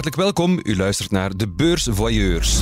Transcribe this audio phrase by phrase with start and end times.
[0.00, 2.60] Hartelijk welkom, u luistert naar De Beursvoyeurs.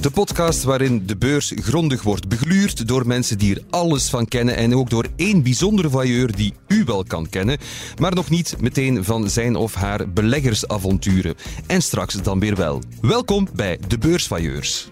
[0.00, 4.56] De podcast waarin de beurs grondig wordt begluurd door mensen die er alles van kennen
[4.56, 7.58] en ook door één bijzondere voyeur die u wel kan kennen,
[8.00, 11.34] maar nog niet meteen van zijn of haar beleggersavonturen.
[11.66, 12.82] En straks dan weer wel.
[13.00, 14.88] Welkom bij De Beursvoyeurs.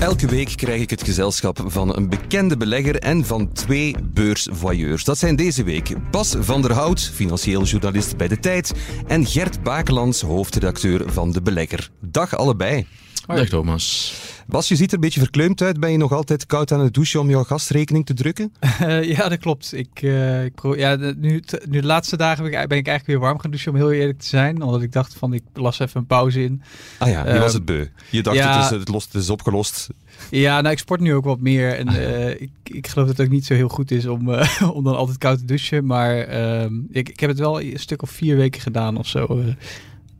[0.00, 5.04] Elke week krijg ik het gezelschap van een bekende belegger en van twee beursvoyeurs.
[5.04, 8.72] Dat zijn deze week Bas van der Hout, financieel journalist bij De Tijd,
[9.06, 11.90] en Gert Bakelands, hoofdredacteur van De Belegger.
[12.00, 12.86] Dag allebei.
[13.26, 14.14] Dag Thomas.
[14.46, 15.80] Bas, je ziet er een beetje verkleumd uit.
[15.80, 18.52] Ben je nog altijd koud aan het douchen om jouw gasrekening te drukken?
[18.82, 19.72] Uh, ja, dat klopt.
[19.74, 23.18] Ik, uh, ik ja, nu, nu de laatste dagen ben ik, ben ik, eigenlijk weer
[23.18, 24.62] warm gaan douchen, om heel eerlijk te zijn.
[24.62, 26.62] Omdat ik dacht van, ik las even een pauze in.
[26.98, 27.86] Ah ja, je uh, was het beu.
[28.10, 29.88] Je dacht, ja, het, is, het, lost, het is opgelost.
[30.30, 31.76] Ja, nou, ik sport nu ook wat meer.
[31.76, 34.28] En ah, ik, ik geloof dat het ook niet zo heel goed is om,
[34.76, 35.86] om dan altijd koud te douchen.
[35.86, 39.42] Maar ehm, ik, ik heb het wel een stuk of vier weken gedaan of zo.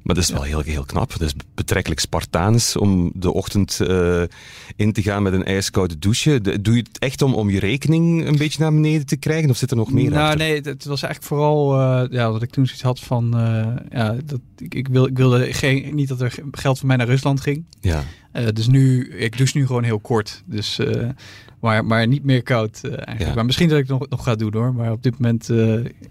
[0.02, 1.10] Maar dat is wel heel, heel knap.
[1.10, 4.22] Dat is betrekkelijk Spartaans om de ochtend uh,
[4.76, 6.40] in te gaan met een ijskoude douche.
[6.40, 9.50] De, doe je het echt om, om je rekening een beetje naar beneden te krijgen?
[9.50, 10.38] Of zit er nog meer nou, achter?
[10.38, 13.36] Nee, het, was eigenlijk vooral uh, ja, wat ik toen zoiets had van...
[13.36, 16.96] Uh, ja, dat, ik, ik, wil, ik wilde geen, niet dat er geld van mij
[16.96, 17.64] naar Rusland ging.
[17.80, 18.04] Ja.
[18.52, 20.42] dus nu, ik douche nu gewoon heel kort.
[20.46, 20.80] Dus,
[21.60, 23.20] maar, maar niet meer koud eigenlijk.
[23.20, 23.34] Ja.
[23.34, 24.74] Maar misschien dat ik het nog, nog ga doen hoor.
[24.74, 25.50] Maar op dit moment,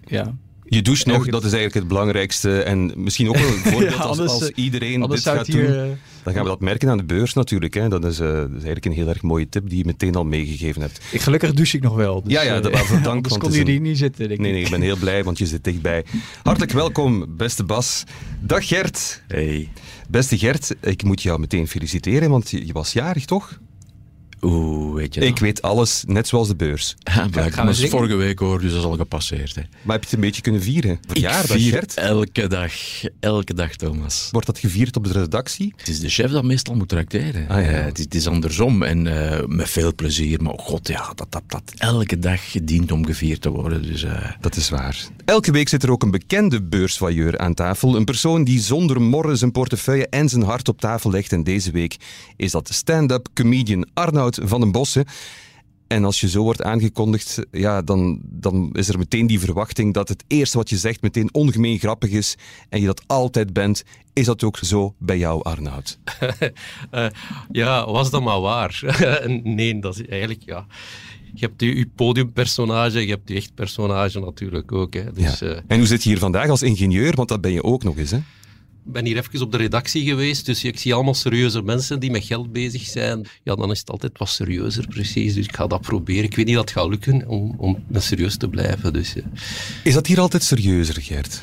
[0.04, 0.34] ja...
[0.70, 2.62] Je doucht nog, dat is eigenlijk het belangrijkste.
[2.62, 5.98] En misschien ook wel een voorbeeld ja, anders, als, als, iedereen dit gaat hier, doen.
[6.22, 7.74] Dan gaan we dat merken aan de beurs natuurlijk.
[7.74, 7.88] Hè.
[7.88, 10.24] Dat, is, uh, dat is eigenlijk een heel erg mooie tip die je meteen al
[10.24, 11.00] meegegeven hebt.
[11.10, 12.22] Ik, gelukkig douche ik nog wel.
[12.22, 13.28] Dus, ja, ja, dat waarvoor dank.
[13.28, 15.46] Dus kon je die niet zitten, denk Nee, nee, ik ben heel blij, want je
[15.46, 16.04] zit dichtbij.
[16.42, 18.04] Hartelijk welkom, beste Bas.
[18.40, 19.22] Dag Gert.
[19.28, 19.68] Hey.
[20.08, 23.58] Beste Gert, ik moet jou meteen feliciteren, want je, je was jarig, toch?
[24.42, 25.28] Oeh, weet je dat?
[25.28, 26.96] Ik weet alles, net zoals de beurs.
[26.98, 27.66] Ja, blijkbaar.
[27.66, 29.54] Dat is vorige week hoor, dus dat is al gepasseerd.
[29.54, 29.62] Hè.
[29.82, 30.98] Maar heb je het een beetje kunnen vieren?
[31.06, 31.94] Verjaardag, ik vier Gert?
[31.94, 32.72] elke dag.
[33.20, 34.28] Elke dag, Thomas.
[34.30, 35.74] Wordt dat gevierd op de redactie?
[35.76, 37.48] Het is de chef dat meestal moet tracteren.
[37.48, 37.70] Ah, ja.
[37.70, 40.42] uh, het, is, het, is, andersom en uh, met veel plezier.
[40.42, 43.82] Maar oh god, ja, dat, dat, dat elke dag dient om gevierd te worden.
[43.82, 44.30] Dus, uh...
[44.40, 45.08] Dat is waar.
[45.24, 47.96] Elke week zit er ook een bekende beursvoyeur aan tafel.
[47.96, 51.32] Een persoon die zonder morren zijn portefeuille en zijn hart op tafel legt.
[51.32, 51.96] En deze week
[52.36, 55.04] is dat stand-up comedian Arnoud van den Bossen.
[55.86, 60.08] En als je zo wordt aangekondigd, ja, dan, dan is er meteen die verwachting dat
[60.08, 62.36] het eerste wat je zegt meteen ongemeen grappig is
[62.68, 63.82] en je dat altijd bent.
[64.12, 65.98] Is dat ook zo bij jou, Arnoud?
[66.90, 67.06] uh,
[67.52, 68.82] ja, was dat maar waar?
[69.42, 70.66] nee, dat is eigenlijk, ja...
[71.34, 74.94] Je hebt je podiumpersonage, je hebt je echt personage natuurlijk ook.
[74.94, 75.12] Hè.
[75.12, 75.46] Dus, ja.
[75.46, 77.14] uh, en hoe zit je hier vandaag als ingenieur?
[77.14, 78.18] Want dat ben je ook nog eens, hè?
[78.86, 82.10] Ik ben hier even op de redactie geweest, dus ik zie allemaal serieuze mensen die
[82.10, 83.26] met geld bezig zijn.
[83.42, 85.34] Ja, dan is het altijd wat serieuzer, precies.
[85.34, 86.24] Dus ik ga dat proberen.
[86.24, 88.92] Ik weet niet dat het gaat lukken om, om serieus te blijven.
[88.92, 89.22] Dus, ja.
[89.84, 91.42] Is dat hier altijd serieuzer, Gert?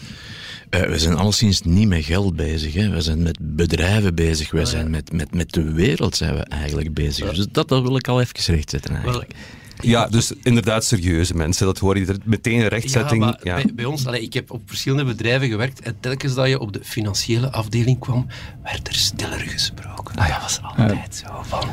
[0.70, 2.74] Uh, we zijn alleszins niet met geld bezig.
[2.74, 2.90] Hè.
[2.90, 4.52] We zijn met bedrijven bezig.
[4.52, 7.34] We zijn met, met, met de wereld zijn we eigenlijk bezig.
[7.34, 9.32] Dus dat, dat wil ik al even rechtzetten eigenlijk.
[9.32, 11.66] Wel, ja, dus inderdaad serieuze mensen.
[11.66, 13.24] Dat hoor je er meteen een rechtzetting.
[13.24, 13.56] Ja, ja.
[13.56, 16.74] Bij, bij, ons, allee, ik heb op verschillende bedrijven gewerkt en telkens dat je op
[16.74, 18.28] de financiële afdeling kwam,
[18.64, 20.16] werd er stiller gesproken.
[20.16, 20.34] Ah, ja.
[20.34, 21.70] Dat was altijd zo van,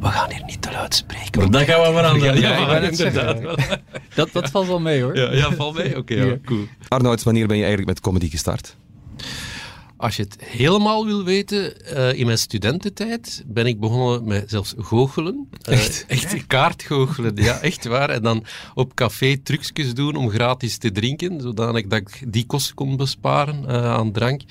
[0.00, 1.40] we gaan hier niet te luid spreken.
[1.40, 2.40] Maar dat gaan we veranderen.
[2.40, 3.40] Ja, ja, ja inderdaad.
[4.14, 5.16] Dat, dat valt wel mee hoor.
[5.16, 5.96] Ja, ja valt mee?
[5.96, 6.66] Oké, okay, ja, cool.
[6.88, 8.76] Arnoud, wanneer ben je eigenlijk met comedy gestart?
[9.98, 14.74] Als je het helemaal wil weten, uh, in mijn studententijd ben ik begonnen met zelfs
[14.78, 15.48] goochelen.
[15.68, 16.04] Uh, echt?
[16.08, 18.10] Echt kaartgoochelen, ja, echt waar.
[18.10, 18.44] En dan
[18.74, 23.64] op café trucjes doen om gratis te drinken, zodanig dat ik die kosten kon besparen
[23.68, 24.42] uh, aan drank.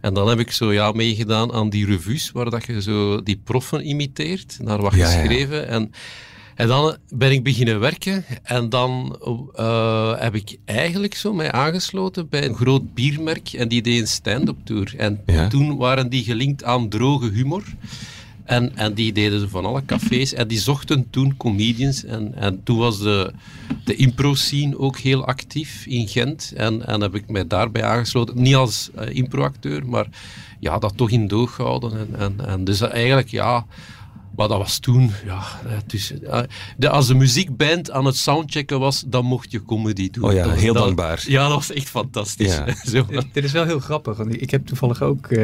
[0.00, 3.40] En dan heb ik zo ja, meegedaan aan die revues, waar dat je zo die
[3.44, 5.18] proffen imiteert, naar wat Ja, ja.
[5.20, 5.68] geschreven.
[5.68, 5.90] En
[6.54, 9.18] en dan ben ik beginnen werken en dan
[9.56, 14.06] uh, heb ik eigenlijk zo mij aangesloten bij een groot biermerk en die deed een
[14.06, 14.94] stand-up tour.
[14.96, 15.48] En Ja.
[15.48, 17.62] toen waren die gelinkt aan droge humor.
[18.44, 22.04] En, en die deden ze van alle cafés en die zochten toen comedians.
[22.04, 23.32] En, en toen was de,
[23.84, 26.52] de impro-scene ook heel actief in Gent.
[26.56, 28.42] En, en heb ik mij daarbij aangesloten.
[28.42, 30.06] Niet als uh, impro-acteur, maar
[30.60, 31.92] ja, dat toch in doog gehouden.
[31.98, 33.66] En, en, en dus eigenlijk, ja...
[34.36, 35.42] Maar dat was toen, ja,
[35.86, 36.12] dus,
[36.76, 40.24] de, als de muziekband aan het soundchecken was, dan mocht je comedy doen.
[40.24, 41.24] Oh ja, dat, heel dat, dankbaar.
[41.26, 42.54] Ja, dat was echt fantastisch.
[42.54, 42.74] Ja.
[42.92, 43.06] Zo.
[43.32, 45.40] Dit is wel heel grappig, want ik heb toevallig ook uh,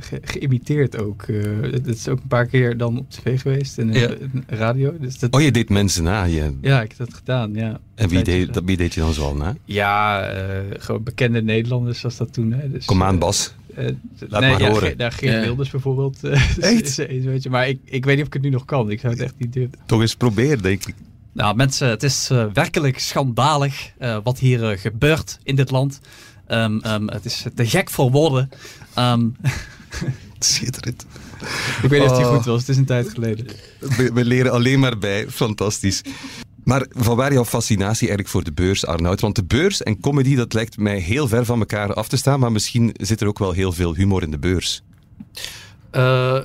[0.00, 1.26] ge geïmiteerd ook.
[1.26, 4.10] Uh, dat is ook een paar keer dan op tv geweest en Ja.
[4.46, 4.94] radio.
[5.00, 6.24] Dus dat, Oh, je deed mensen na.
[6.24, 6.58] Je...
[6.60, 7.80] Ja, ik heb dat gedaan, ja.
[7.94, 9.54] En wie deed, wie deed je dan zoal na?
[9.64, 10.38] Ja, uh,
[10.70, 12.52] gewoon bekende Nederlanders was dat toen.
[12.52, 12.70] Hè.
[12.70, 13.54] Dus, Kom aan, Bas.
[13.78, 13.88] Uh,
[14.28, 14.96] Laat maar ja, horen.
[14.98, 15.40] Daar Geert Ja.
[15.40, 16.24] Wilders bijvoorbeeld.
[16.24, 16.98] eh, Echt?
[16.98, 18.90] is- weet je, maar ik, ik weet niet of ik het nu nog kan.
[18.90, 19.72] Ik zou het echt niet doen.
[19.86, 20.94] Toch eens proberen, denk ik.
[21.32, 26.00] Nou, mensen, het is eh, werkelijk schandalig eh, wat hier eh, gebeurt in dit land.
[26.46, 28.48] Ehm, ehm, het is te gek voor woorden.
[28.94, 29.26] Ehm,
[30.38, 31.06] Schitterend.
[31.82, 32.34] Ik weet niet of die Oh.
[32.34, 32.60] goed was.
[32.60, 33.46] Het is een tijd geleden.
[33.78, 35.26] We, we leren alleen maar bij.
[35.28, 36.02] Fantastisch.
[36.64, 39.20] Maar vanwaar jouw fascinatie eigenlijk voor de beurs, Arnoud?
[39.20, 42.40] Want de beurs en comedy, dat lijkt mij heel ver van elkaar af te staan,
[42.40, 44.82] maar misschien zit er ook wel heel veel humor in de beurs.
[45.90, 46.38] Eh,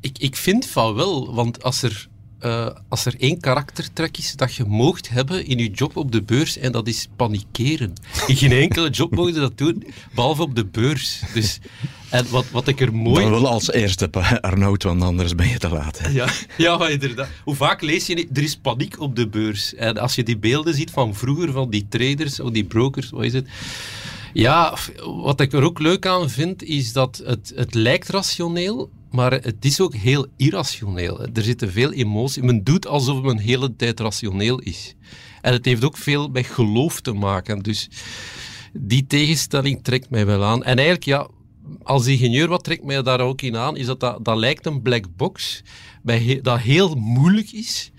[0.00, 2.08] ik, ik vind van wel, want als er,
[2.40, 6.22] eh, als er één karaktertrek is dat je moogt hebben in je job op de
[6.22, 7.92] beurs, en dat is panikeren.
[8.26, 9.84] In geen enkele job mogen dat doen,
[10.14, 11.20] behalve op de beurs.
[11.34, 11.58] Dus,
[12.10, 13.22] en wat, wat ik er mooi...
[13.22, 14.10] Dan wel als eerste,
[14.40, 15.98] Arnoud, want anders ben je te laat.
[15.98, 16.08] hè.
[16.08, 17.28] Ja, ja, maar inderdaad.
[17.44, 18.36] Hoe vaak lees je niet?
[18.36, 19.74] Er is paniek op de beurs.
[19.74, 23.24] En als je die beelden ziet van vroeger, van die traders, of die brokers, wat
[23.24, 23.48] is het?
[24.32, 24.76] Ja,
[25.22, 29.64] wat ik er ook leuk aan vind, is dat het, het lijkt rationeel, maar het
[29.64, 31.20] is ook heel irrationeel.
[31.20, 32.42] Er zitten veel emoties.
[32.42, 34.94] Men doet alsof men de hele tijd rationeel is.
[35.40, 37.62] En het heeft ook veel met geloof te maken.
[37.62, 37.88] Dus
[38.72, 40.64] die tegenstelling trekt mij wel aan.
[40.64, 41.28] En eigenlijk, ja,
[41.82, 44.82] als ingenieur, wat trekt mij daar ook in aan, is dat dat, dat lijkt een
[44.82, 45.62] black box,
[46.42, 47.90] dat heel moeilijk is,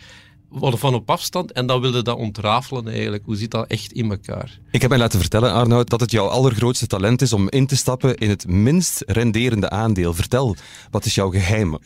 [0.51, 3.25] wat van op afstand, en dan wilde dat ontrafelen eigenlijk.
[3.25, 4.59] Hoe zit dat echt in elkaar?
[4.71, 7.75] Ik heb mij laten vertellen, Arnoud, dat het jouw allergrootste talent is om in te
[7.75, 10.13] stappen in het minst renderende aandeel.
[10.13, 10.55] Vertel,
[10.91, 11.77] wat is jouw geheim?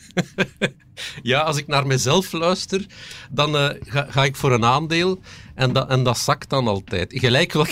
[1.22, 2.86] Ja, als ik naar mezelf luister,
[3.30, 5.20] dan eh, ga, ga ik voor een aandeel
[5.56, 7.12] en dat, en dat zakt dan altijd.
[7.16, 7.54] Gelijk.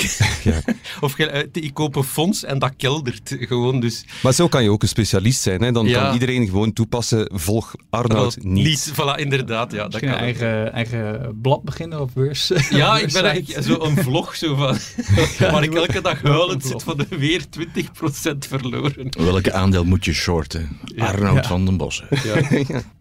[0.44, 0.60] Ja.
[1.00, 3.81] of eh, ik koop een fonds en dat keldert gewoon.
[3.81, 5.62] Dus Maar zo kan je ook een specialist zijn.
[5.62, 5.72] Hè?
[5.72, 6.02] Dan Ja.
[6.02, 8.92] kan iedereen gewoon toepassen, volg Arnoud wel niet.
[8.92, 9.72] Voilà, inderdaad.
[9.72, 12.52] Ja, dat een kan eigen, eigen blad beginnen of beurs.
[12.70, 14.76] Ja, ik ben eigenlijk zo een vlog zo van,
[15.52, 19.08] waar ik elke dag huilend zit van de weer 20% verloren.
[19.10, 20.78] Welke aandeel moet je shorten?
[20.96, 22.08] Arnoud van den Bossen.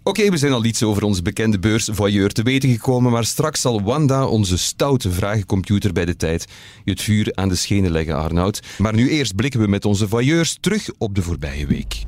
[0.03, 3.81] Oké, we zijn al iets over onze bekende beursvoyeur te weten gekomen, maar straks zal
[3.81, 6.45] Wanda, onze stoute vragencomputer bij de tijd,
[6.83, 8.59] je het vuur aan de schenen leggen, Arnoud.
[8.77, 12.03] Maar nu eerst blikken we met onze voyeurs terug op de voorbije week.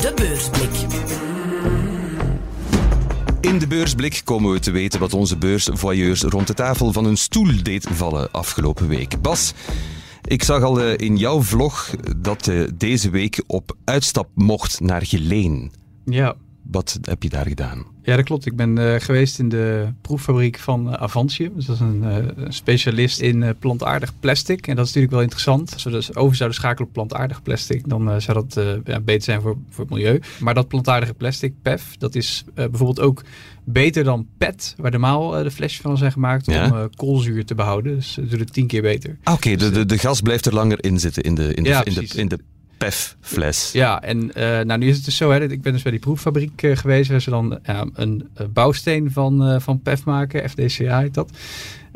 [0.00, 0.70] De beursblik.
[3.40, 7.16] In de beursblik komen we te weten wat onze beursvoyeurs rond de tafel van hun
[7.16, 9.20] stoel deed vallen afgelopen week.
[9.22, 9.52] Bas,
[10.22, 15.06] ik zag al eh, in jouw vlog dat je deze week op uitstap mocht naar
[15.06, 15.72] Geleen.
[16.04, 16.36] Ja.
[16.70, 17.84] Wat heb je daar gedaan?
[18.06, 18.46] ja, dat klopt.
[18.46, 21.52] Ik ben eh, geweest in de proeffabriek van eh, Avantium.
[21.54, 24.66] Dus dat is een eh, specialist in plantaardig plastic.
[24.66, 25.72] En dat is natuurlijk wel interessant.
[25.72, 29.40] Als we dus over zouden schakelen op plantaardig plastic, dan zou dat ja, beter zijn
[29.40, 30.20] voor, voor het milieu.
[30.40, 33.22] Maar dat plantaardige plastic, PEF, dat is bijvoorbeeld ook
[33.64, 36.64] beter dan PET, waar normaal de flesjes van zijn gemaakt, Ja.
[36.82, 37.94] om koolzuur te behouden.
[37.94, 39.16] Dus ze doen het tien keer beter.
[39.22, 41.68] Ah, Oké, de, de, de gas blijft er langer in zitten in de, in de,
[41.68, 42.38] Ja, in de, in de
[42.76, 43.72] PEF-fles.
[43.72, 46.00] Ja, en eh, nou, nu is het dus zo, hè, ik ben dus bij die
[46.00, 47.58] proeffabriek eh, geweest, waar ze dan
[47.94, 51.30] een eh, bouwsteen van, van PEF maken, FDCA heet dat.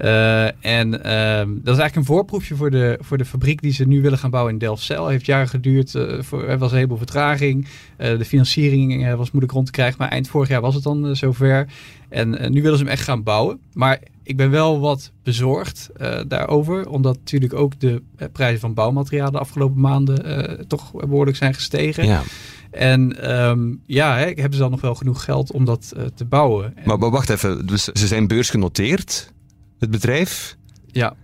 [0.01, 3.87] Eh, en ehm, dat is eigenlijk een voorproefje voor de, voor de fabriek die ze
[3.87, 5.09] nu willen gaan bouwen in Delfzijl.
[5.09, 7.67] Heeft jaren geduurd, eh, voor, er was een heleboel vertraging.
[7.97, 11.17] Eh, de financiering was moeilijk rond te krijgen, maar eind vorig jaar was het dan
[11.17, 11.67] zover.
[12.09, 13.59] En nu willen ze hem echt gaan bouwen.
[13.73, 15.91] Maar ik ben wel wat bezorgd
[16.29, 18.03] daarover, omdat natuurlijk ook de
[18.33, 22.07] prijzen van bouwmaterialen de afgelopen maanden toch behoorlijk zijn gestegen.
[22.07, 22.23] Ja.
[22.71, 26.77] En ehm, ja, hè, hebben ze dan nog wel genoeg geld om dat te bouwen?
[26.77, 29.33] En- Maar, maar wacht even, dus ze zijn beursgenoteerd,
[29.81, 30.57] het bedrijf,
[30.87, 31.15] ja,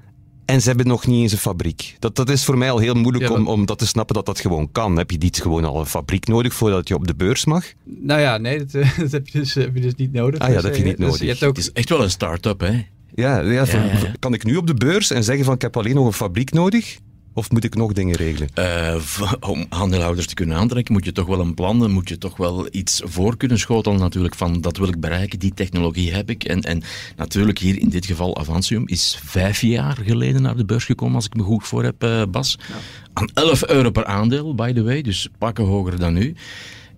[0.44, 1.96] en ze hebben nog niet eens een fabriek.
[1.98, 4.14] Dat, dat is voor mij al heel moeilijk Ja, om, dat- om dat te snappen
[4.14, 4.96] dat dat gewoon kan.
[4.96, 7.64] Heb je niet gewoon al een fabriek nodig voordat je op de beurs mag?
[7.84, 10.40] nou ja, nee, dat, dat heb, je dus, heb je dus niet nodig.
[10.40, 11.20] Ah ja, Dus, dat heb je eh, niet dus nodig.
[11.22, 12.84] je hebt ook, Het is echt wel een start-up, hè?
[13.14, 13.90] Ja, ja, ja.
[14.18, 16.52] kan ik nu op de beurs en zeggen van ik heb alleen nog een fabriek
[16.52, 16.98] nodig?
[17.36, 18.48] Of moet ik nog dingen regelen?
[18.54, 18.96] Eh,
[19.40, 22.36] om aandeelhouders te kunnen aantrekken, moet je toch wel een plan, dan moet je toch
[22.36, 26.44] wel iets voor kunnen schotelen natuurlijk van dat wil ik bereiken, die technologie heb ik.
[26.44, 26.82] En, en
[27.16, 31.26] natuurlijk hier in dit geval Avantium is vijf jaar geleden naar de beurs gekomen, als
[31.26, 32.58] ik me goed voor heb, eh, Bas.
[33.12, 36.34] Aan 11 euro per aandeel, by the way, dus pakken hoger dan nu.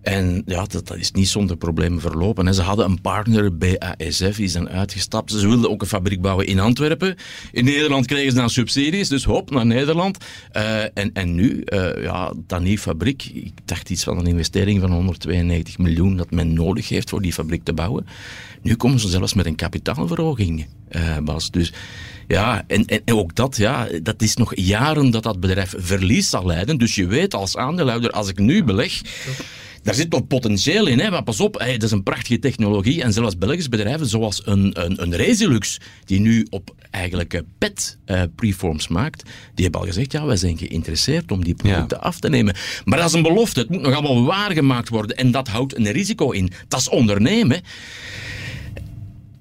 [0.02, 2.46] En ja, dat, dat is niet zonder problemen verlopen.
[2.46, 5.30] En ze hadden een partner, BASF, die dan uitgestapt.
[5.30, 7.16] Ze wilden ook een fabriek bouwen in Antwerpen.
[7.52, 10.18] In Nederland kregen ze dan subsidies, dus hop, naar Nederland.
[10.52, 14.80] Eh, en, en nu, eh ja, dan die fabriek, ik dacht iets van een investering
[14.80, 18.06] van 192 miljoen dat men nodig heeft voor die fabriek te bouwen.
[18.62, 21.50] Nu komen ze zelfs met een kapitaalverhoging, eh, Bas.
[21.50, 21.72] Dus
[22.28, 26.28] ja, en, en, en ook dat, ja, dat is nog jaren dat dat bedrijf verlies
[26.28, 26.78] zal leiden.
[26.78, 29.00] Dus je weet als aandeelhouder, als ik nu beleg,
[29.82, 33.02] daar zit nog potentieel in, hè, maar pas op, hey, dat is een prachtige technologie.
[33.02, 37.98] En zelfs Belgische bedrijven zoals een, een, een Resilux, die nu op eigenlijk uh, PET
[38.06, 39.22] uh, preforms maakt,
[39.54, 42.54] die hebben al gezegd, ja, wij zijn geïnteresseerd om die producten af te nemen.
[42.84, 45.90] Maar dat is een belofte, het moet nog allemaal waargemaakt worden en dat houdt een
[45.90, 46.50] risico in.
[46.68, 47.62] Dat is ondernemen.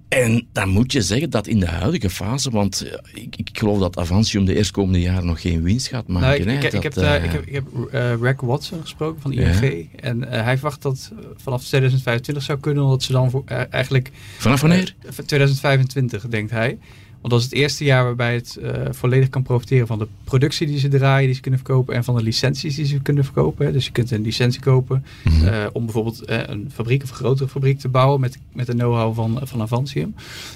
[0.07, 3.97] En dan moet je zeggen dat in de huidige fase, want ik, ik geloof dat
[3.97, 6.45] Avantium de eerstkomende jaren nog geen winst gaat maken.
[6.45, 9.31] Nou, ik, ik, ik, heb, uh, ik, heb, ik heb uh, Rack Watson gesproken van
[9.31, 9.89] ING.
[9.95, 14.11] En uh, hij verwacht dat vanaf 2025 zou kunnen, omdat ze dan voor, eigenlijk...
[14.37, 14.95] Vanaf wanneer?
[15.25, 16.77] 2025, denkt hij.
[17.21, 20.67] Want dat is het eerste jaar waarbij het uh, volledig kan profiteren van de productie
[20.67, 23.73] die ze draaien, die ze kunnen verkopen, en van de licenties die ze kunnen verkopen.
[23.73, 25.47] Dus je kunt een licentie kopen mm -hmm.
[25.47, 28.73] uh, om bijvoorbeeld uh, een fabriek of een grotere fabriek te bouwen met, met de
[28.73, 30.15] know-how van, van Avantium.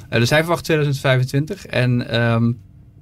[0.09, 1.65] dus hij verwacht 2025.
[1.65, 2.57] En um,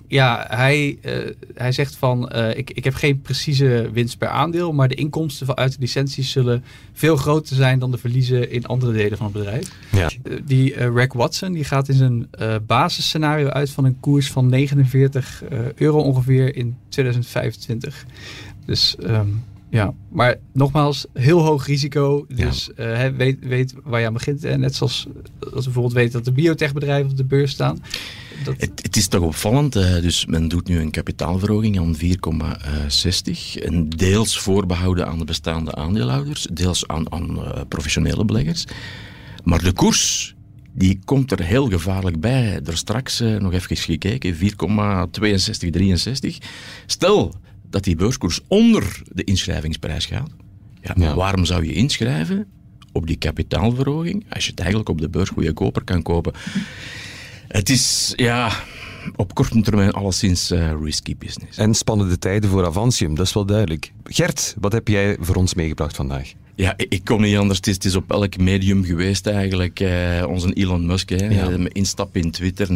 [0.10, 1.14] ja, hij, uh,
[1.54, 5.46] hij zegt van uh, ik, ik heb geen precieze winst per aandeel, maar de inkomsten
[5.46, 6.64] van uit de licenties zullen
[6.94, 9.72] veel groter zijn dan de verliezen in andere delen van het bedrijf.
[9.92, 10.10] Ja.
[10.24, 12.30] Uh, die Rack Watson die gaat in zijn
[12.66, 15.44] basisscenario uit van een koers van 49
[15.76, 18.06] euro ongeveer in 2025.
[18.66, 22.26] Dus um, ja, maar nogmaals, heel hoog risico.
[22.30, 23.06] Dus ja.
[23.06, 24.44] uh, weet, weet waar je aan begint.
[24.44, 25.08] En net zoals
[25.40, 27.84] als we bijvoorbeeld weten dat de biotechbedrijven op de beurs staan.
[28.44, 28.56] Dat...
[28.58, 29.76] Het, het, is toch opvallend.
[29.76, 33.64] Uh, dus men doet nu een kapitaalverhoging aan 4,60.
[33.64, 36.48] En deels voorbehouden aan de bestaande aandeelhouders.
[36.52, 38.66] Deels aan, aan uh, professionele beleggers.
[39.44, 40.36] Maar de koers
[40.74, 42.60] die komt er heel gevaarlijk bij.
[42.66, 44.36] Er straks nog even gekeken.
[44.36, 44.40] 4,62,
[45.70, 46.38] 63.
[46.86, 47.36] Stel
[47.70, 50.30] dat die beurskoers onder de inschrijvingsprijs gaat.
[50.96, 52.48] Ja, waarom zou je inschrijven
[52.92, 56.34] op die kapitaalverhoging als je het eigenlijk op de beurs goedkoper kan kopen?
[57.50, 58.52] Het is, ja,
[59.16, 61.58] op korte termijn alleszins uh, risky business.
[61.58, 63.92] En spannende tijden voor Avantium, dat is wel duidelijk.
[64.04, 66.34] Gert, wat heb jij voor ons meegebracht vandaag?
[66.56, 67.58] Ja, ik kon niet anders.
[67.58, 69.80] Het is, het is op elk medium geweest eigenlijk.
[69.80, 71.50] Uh, onze Elon Musk, hè, ja.
[71.68, 72.68] instap in Twitter,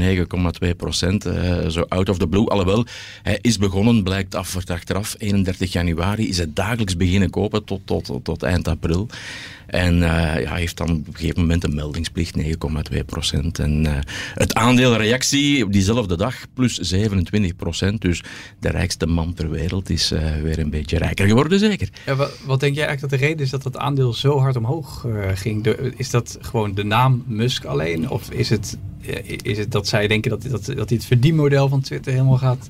[0.65, 1.25] 9,2 procent.
[1.25, 2.49] Uh, zo out of the blue.
[2.49, 2.85] Alhoewel,
[3.23, 8.05] hij is begonnen, blijkt af, achteraf, 31 januari, is het dagelijks beginnen kopen tot, tot,
[8.05, 9.07] tot, tot eind april.
[9.67, 13.59] En uh, heeft dan op een gegeven moment een meldingsplicht, 9,2 procent.
[13.59, 13.91] En uh,
[14.33, 18.01] het aandeel reactie op diezelfde dag plus 27 procent.
[18.01, 18.23] Dus
[18.59, 21.89] de rijkste man ter wereld is uh, weer een beetje rijker geworden, zeker.
[22.05, 22.15] Ja,
[22.45, 25.67] wat, denk jij eigenlijk dat de reden is dat het aandeel zo hard omhoog ging?
[25.97, 28.09] Is dat gewoon de naam Musk alleen?
[28.09, 28.77] Of is het,
[29.41, 32.69] is het dat zij denken dat, dat, dat hij het verdienmodel van Twitter helemaal gaat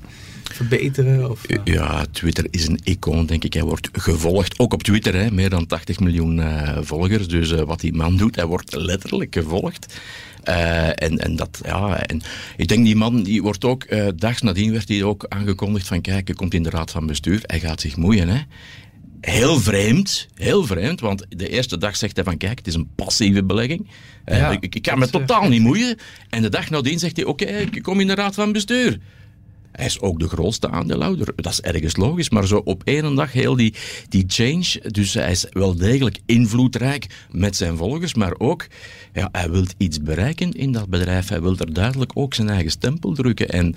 [0.52, 1.30] verbeteren?
[1.30, 1.58] Of, uh...
[1.64, 3.52] Ja, Twitter is een icoon, denk ik.
[3.52, 7.28] Hij wordt gevolgd, ook op Twitter, hè, meer dan 80 miljoen uh, volgers.
[7.28, 10.00] Dus uh, wat die man doet, hij wordt letterlijk gevolgd.
[10.48, 12.22] Uh, en, en, dat, ja, en
[12.56, 16.00] ik denk die man, die wordt ook, uh, dags nadien werd hij ook aangekondigd van
[16.00, 18.28] kijk, hij komt in de raad van bestuur, hij gaat zich moeien.
[18.28, 18.40] Hè.
[19.20, 22.88] Heel vreemd, heel vreemd, want de eerste dag zegt hij van kijk, het is een
[22.94, 23.88] passieve belegging.
[24.24, 25.98] Ja, ik, ik kan me totaal niet moeien.
[26.30, 28.98] En de dag nadien zegt hij oké, okay, ik kom in de raad van bestuur.
[29.76, 31.32] Hij is ook de grootste aandeelhouder.
[31.36, 33.74] Dat is ergens logisch, maar zo op één dag heel die,
[34.08, 34.90] die change.
[34.90, 38.66] Dus hij is wel degelijk invloedrijk met zijn volgers, maar ook
[39.12, 41.28] ja, hij wil iets bereiken in dat bedrijf.
[41.28, 43.48] Hij wil er duidelijk ook zijn eigen stempel drukken.
[43.48, 43.74] En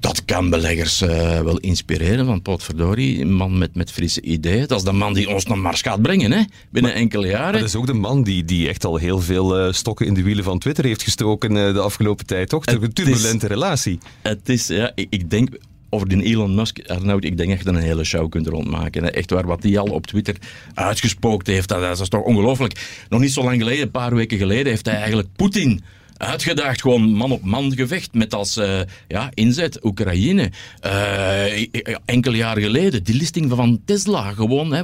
[0.00, 1.08] dat kan beleggers uh,
[1.40, 5.34] wel inspireren, want potverdorie, een man met, met frisse ideeën, dat is de man die
[5.34, 7.60] ons naar Mars gaat brengen, hè, binnen maar, enkele jaren.
[7.60, 10.22] Dat is ook de man die, die echt al heel veel uh, stokken in de
[10.22, 12.66] wielen van Twitter heeft gestoken uh, de afgelopen tijd, toch?
[12.66, 13.98] Een turbulente is, relatie.
[14.22, 15.48] Het is, ja, ik, ik denk
[15.90, 19.14] over die Elon Musk, Arnoud, ik denk echt dat een hele show kunt rondmaken.
[19.14, 20.36] Echt waar, wat hij al op Twitter
[20.74, 23.04] uitgespookt heeft, dat, dat is toch ongelooflijk.
[23.08, 25.82] Nog niet zo lang geleden, een paar weken geleden, heeft hij eigenlijk Poetin
[26.18, 26.80] uitgedaagd.
[26.80, 30.50] Gewoon man op man gevecht met als uh, ja, inzet Oekraïne.
[30.84, 31.66] Uh,
[32.04, 34.72] enkele jaren geleden, die listing van Tesla gewoon.
[34.72, 34.82] Hè,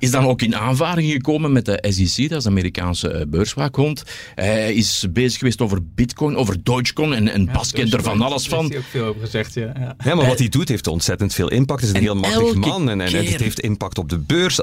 [0.00, 4.02] is dan ook in aanvaring gekomen met de SEC, dat is de Amerikaanse beurswaakhond.
[4.34, 8.22] Hij is bezig geweest over bitcoin, over Dogecoin en, en ja, Bas kent er van
[8.22, 8.68] alles van.
[8.68, 9.72] Daar heeft hij ook veel over gezegd, ja.
[9.78, 11.80] Ja, ja maar wat hij doet heeft ontzettend veel impact.
[11.80, 14.56] Het is een heel machtig man en, en, het heeft impact op de beurs.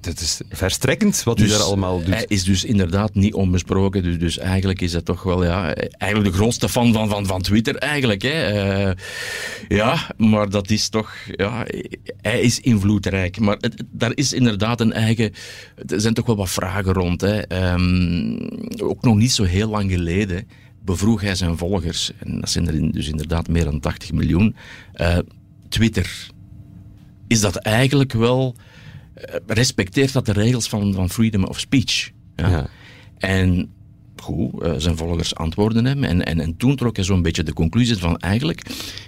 [0.00, 2.14] Het is verstrekkend wat dus hij daar allemaal doet.
[2.14, 4.02] Hij is dus inderdaad niet onbesproken.
[4.02, 7.42] Dus, dus eigenlijk is hij toch wel ja, eigenlijk de grootste fan van, van, van
[7.42, 8.22] Twitter eigenlijk.
[8.22, 8.88] Hè.
[8.88, 8.94] Uh,
[9.68, 11.12] ja, maar dat is toch...
[11.26, 11.66] Ja,
[12.20, 13.38] hij is invloedrijk.
[13.38, 15.32] Maar het, daar is inderdaad een eigen...
[15.86, 17.20] Er zijn toch wel wat vragen rond.
[17.20, 17.72] Hè.
[17.72, 18.38] Um,
[18.78, 20.48] ook nog niet zo heel lang geleden
[20.84, 22.10] bevroeg hij zijn volgers.
[22.18, 24.56] En dat zijn er dus inderdaad meer dan 80 miljoen.
[24.94, 25.18] Uh,
[25.68, 26.30] Twitter.
[27.26, 28.56] Is dat eigenlijk wel...
[29.16, 32.10] Uh, respecteert dat de regels van, van freedom of speech?
[32.36, 32.48] Ja.
[32.48, 32.66] ja.
[33.18, 33.72] En
[34.16, 36.04] goed, uh, zijn volgers antwoorden hem.
[36.04, 38.62] En, en, en toen trok hij zo'n beetje de conclusie van eigenlijk...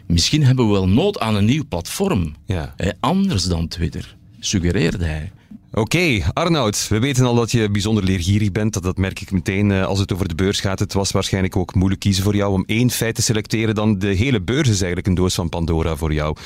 [0.06, 2.34] Misschien hebben we wel nood aan een nieuw platform.
[2.44, 2.74] Ja.
[3.00, 5.32] Anders dan Twitter suggereerde hij.
[5.72, 8.72] Oké, Arnoud, we weten al dat je bijzonder leergierig bent.
[8.72, 10.78] Dat, dat merk ik meteen eh, als het over de beurs gaat.
[10.78, 13.74] Het was waarschijnlijk ook moeilijk kiezen voor jou om één feit te selecteren.
[13.74, 16.36] Dan de hele beurs is eigenlijk een doos van Pandora voor jou.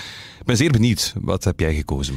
[0.41, 1.15] Ik ben zeer benieuwd.
[1.21, 2.17] Wat heb jij gekozen?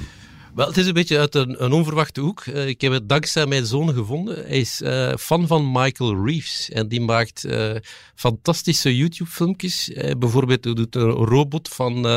[0.57, 2.45] Wel, het is een beetje uit een, een onverwachte hoek.
[2.45, 4.35] Uh, ik heb het dankzij mijn zoon gevonden.
[4.35, 7.75] Hij is uh, fan van Michael Reeves en die maakt uh,
[8.15, 9.91] fantastische YouTube-filmpjes.
[10.17, 12.07] bijvoorbeeld hij doet een robot van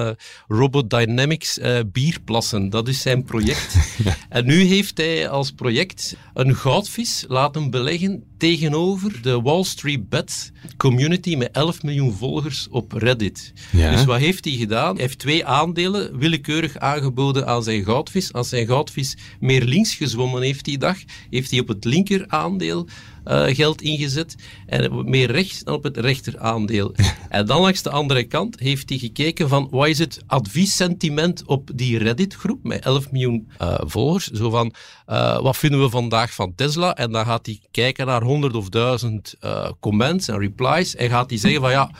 [0.48, 1.58] Robot Dynamics
[1.92, 2.70] bierplassen.
[2.70, 3.76] Dat is zijn project.
[4.28, 10.52] En nu heeft hij als project een goudvis laten beleggen tegenover de Wall Street Bet
[10.76, 13.52] community met 11 miljoen volgers op Reddit.
[13.72, 13.90] Ja.
[13.90, 14.94] Dus wat heeft hij gedaan?
[14.94, 18.32] Hij heeft twee aandelen willekeurig aangeboden aan zijn goudvis.
[18.32, 20.96] Als zijn goudvis meer links gezwommen heeft die dag,
[21.30, 22.86] heeft hij op het linker aandeel
[23.26, 24.36] uh, geld ingezet
[24.66, 26.94] en meer rechts dan op het rechteraandeel.
[27.28, 31.70] en dan langs de andere kant heeft hij gekeken van wat is het adviessentiment op
[31.74, 34.30] die Reddit-groep met 11 miljoen uh, volgers.
[34.30, 34.74] Zo van,
[35.08, 36.94] uh, wat vinden we vandaag van Tesla?
[36.94, 39.34] En dan gaat hij kijken naar honderd of duizend
[39.80, 41.90] comments en replies en gaat hij zeggen van ja,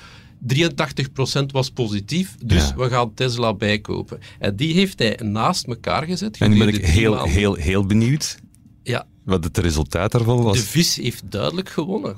[0.46, 2.74] 83% was positief, dus ja.
[2.76, 4.18] we gaan Tesla bijkopen.
[4.38, 6.38] En die heeft hij naast elkaar gezet.
[6.38, 8.38] En nu ben ik heel, heel, heel benieuwd.
[8.82, 9.06] Ja.
[9.24, 10.56] Wat het resultaat daarvan was.
[10.56, 12.14] De vis heeft duidelijk gewonnen.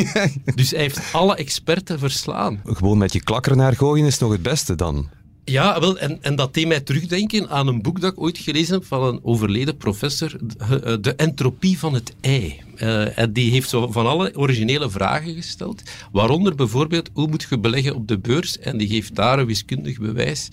[0.54, 2.60] Dus hij heeft alle experten verslaan.
[2.64, 5.08] Gewoon met je klakker naar gooien is nog het beste dan.
[5.44, 8.74] Ja, wel, en, en dat deed mij terugdenken aan een boek dat ik ooit gelezen
[8.74, 10.36] heb van een overleden professor,
[11.00, 12.60] De Entropie van het Ei.
[12.76, 17.58] Uh, en die heeft zo van alle originele vragen gesteld, waaronder bijvoorbeeld hoe moet je
[17.58, 20.48] beleggen op de beurs, en die geeft daar een wiskundig bewijs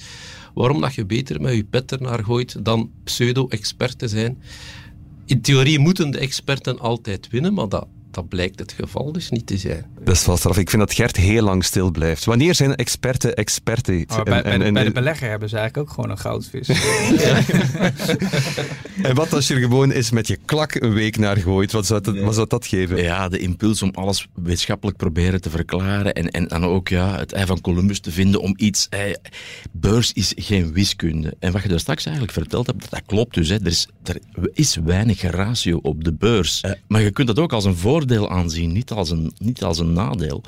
[0.54, 4.42] waarom dat je beter met je pet ernaar gooit dan pseudo-expert te zijn.
[5.28, 9.48] In theorie moeten de experten altijd winnen, maar dat, dat blijkt het geval dus niet
[9.48, 9.86] te zijn.
[10.00, 10.58] Dat is wel straf.
[10.58, 12.26] Ik vind dat Gert heel lang stil blijft.
[12.26, 14.06] Wanneer zijn experten experten?
[14.08, 16.68] Oh, bij, en, en, bij, de, belegger hebben ze eigenlijk ook gewoon een goudvis.
[19.10, 21.72] en wat als je er gewoon eens met je klak een week naar gooit?
[21.72, 22.24] Wat zou dat, nee.
[22.24, 23.02] wat zou dat geven?
[23.02, 27.34] Ja, de impuls om alles wetenschappelijk proberen te verklaren en, en dan ook ja, het
[27.34, 28.90] ei van Columbus te vinden om iets...
[29.72, 31.36] Beurs is geen wiskunde.
[31.40, 33.50] En wat je daar straks eigenlijk verteld hebt, dat klopt dus.
[33.50, 33.56] Hè.
[33.56, 34.20] Er, is, er
[34.54, 36.62] is weinig ratio op de beurs.
[36.66, 39.80] Uh, maar je kunt dat ook als een voordeel aanzien, niet als een, niet als
[39.80, 40.44] een nadeel.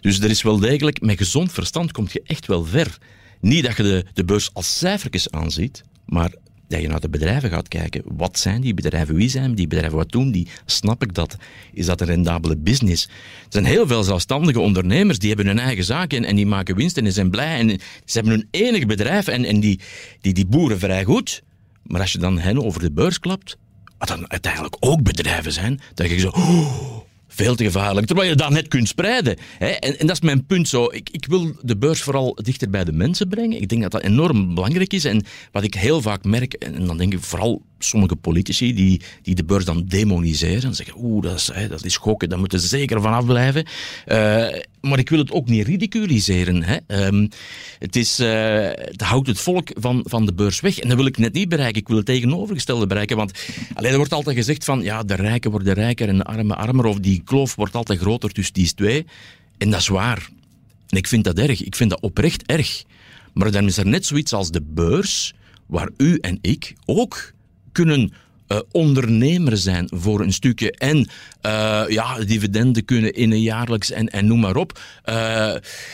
[0.00, 2.98] Dus er is wel degelijk, met gezond verstand kom je echt wel ver.
[3.40, 6.32] Niet dat je de, de beurs als cijfertjes aanziet, maar
[6.68, 8.02] dat je naar de bedrijven gaat kijken.
[8.04, 9.14] Wat zijn die bedrijven?
[9.14, 9.98] Wie zijn die bedrijven?
[9.98, 10.48] Wat doen die?
[10.64, 11.36] Snap ik dat?
[11.72, 13.04] Is dat een rendabele business?
[13.04, 13.12] Er
[13.48, 16.96] zijn heel veel zelfstandige ondernemers die hebben hun eigen zaak en, en die maken winst
[16.96, 17.58] en die zijn blij.
[17.58, 17.68] En
[18.04, 19.80] ze hebben hun enig bedrijf en, en die,
[20.20, 21.42] die, die boeren vrij goed.
[21.82, 23.56] Maar als je dan hen over de beurs klapt,
[23.98, 26.28] wat dan uiteindelijk ook bedrijven zijn, denk je zo...
[26.28, 27.02] Oh,
[27.34, 28.06] veel te gevaarlijk.
[28.06, 29.36] Terwijl je dat net kunt spreiden.
[29.58, 29.66] Hè?
[29.66, 30.84] En, en, dat is mijn punt zo.
[30.90, 33.60] Ik, ik, wil de beurs vooral dichter bij de mensen brengen.
[33.60, 35.04] Ik denk dat dat enorm belangrijk is.
[35.04, 39.34] En wat ik heel vaak merk, en dan denk ik vooral sommige politici die, die
[39.34, 40.62] de beurs dan demoniseren.
[40.62, 43.66] En zeggen, oeh, dat is, hè, dat is gokken, daar moeten ze zeker van afblijven.
[44.06, 44.16] Uh,
[44.80, 46.62] maar ik wil het ook niet ridiculiseren.
[46.62, 47.06] Hè.
[47.06, 47.28] Um,
[47.78, 48.26] het, is, uh,
[48.74, 50.78] het houdt het volk van, van de beurs weg.
[50.78, 51.80] En dat wil ik net niet bereiken.
[51.80, 53.16] Ik wil het tegenovergestelde bereiken.
[53.16, 53.32] Want
[53.74, 56.84] alleen, er wordt altijd gezegd van, ja, de rijken worden rijker en de armen armer.
[56.84, 59.06] Of die kloof wordt altijd groter tussen die twee.
[59.58, 60.28] En dat is waar.
[60.88, 61.64] En ik vind dat erg.
[61.64, 62.84] Ik vind dat oprecht erg.
[63.32, 65.34] Maar dan is er net zoiets als de beurs,
[65.66, 67.32] waar u en ik ook
[67.74, 68.12] kunnen
[68.48, 74.08] uh, ondernemer zijn voor een stukje en uh, ja, dividenden kunnen in een jaarlijks en,
[74.08, 74.80] en noem maar op.
[75.08, 75.14] Uh,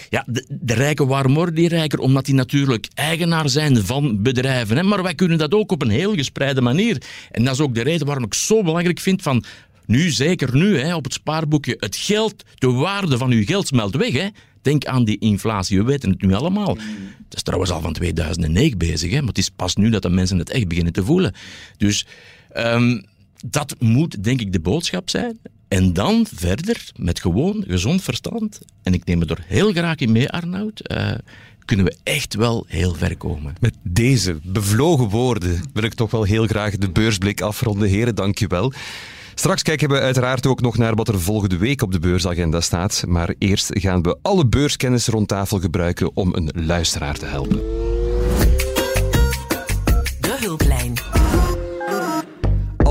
[0.09, 4.77] ja, de, rijken waren worden die rijker omdat die natuurlijk eigenaar zijn van bedrijven.
[4.77, 4.83] Hè?
[4.83, 7.03] Maar wij kunnen dat ook op een heel gespreide manier.
[7.31, 9.45] En dat is ook de reden waarom ik zo belangrijk vind van
[9.87, 13.97] nu, zeker nu, hè, op het spaarboekje, het geld, de waarde van uw geld smelt
[13.97, 14.13] weg.
[14.13, 14.29] Hè.
[14.63, 16.77] Denk aan die inflatie, we weten het nu allemaal.
[17.25, 20.11] Het is trouwens al van 2009 bezig, hè, maar het is pas nu dat de
[20.11, 21.35] mensen het echt beginnen te voelen.
[21.77, 22.07] Dus
[22.57, 23.05] um,
[23.47, 25.39] dat moet, denk ik, de boodschap zijn.
[25.69, 30.13] En dan verder, met gewoon gezond verstand, en ik neem het er heel graag in
[30.13, 31.13] mee, Arnoud, uh,
[31.65, 33.55] kunnen we echt wel heel ver komen.
[33.61, 37.89] Met deze bevlogen woorden wil ik toch wel heel graag de beursblik afronden.
[37.89, 38.73] Heren, dank je wel.
[39.41, 43.05] Straks kijken we uiteraard ook nog naar wat er volgende week op de beursagenda staat.
[43.07, 47.61] Maar eerst gaan we alle beurskennis rond tafel gebruiken om een luisteraar te helpen.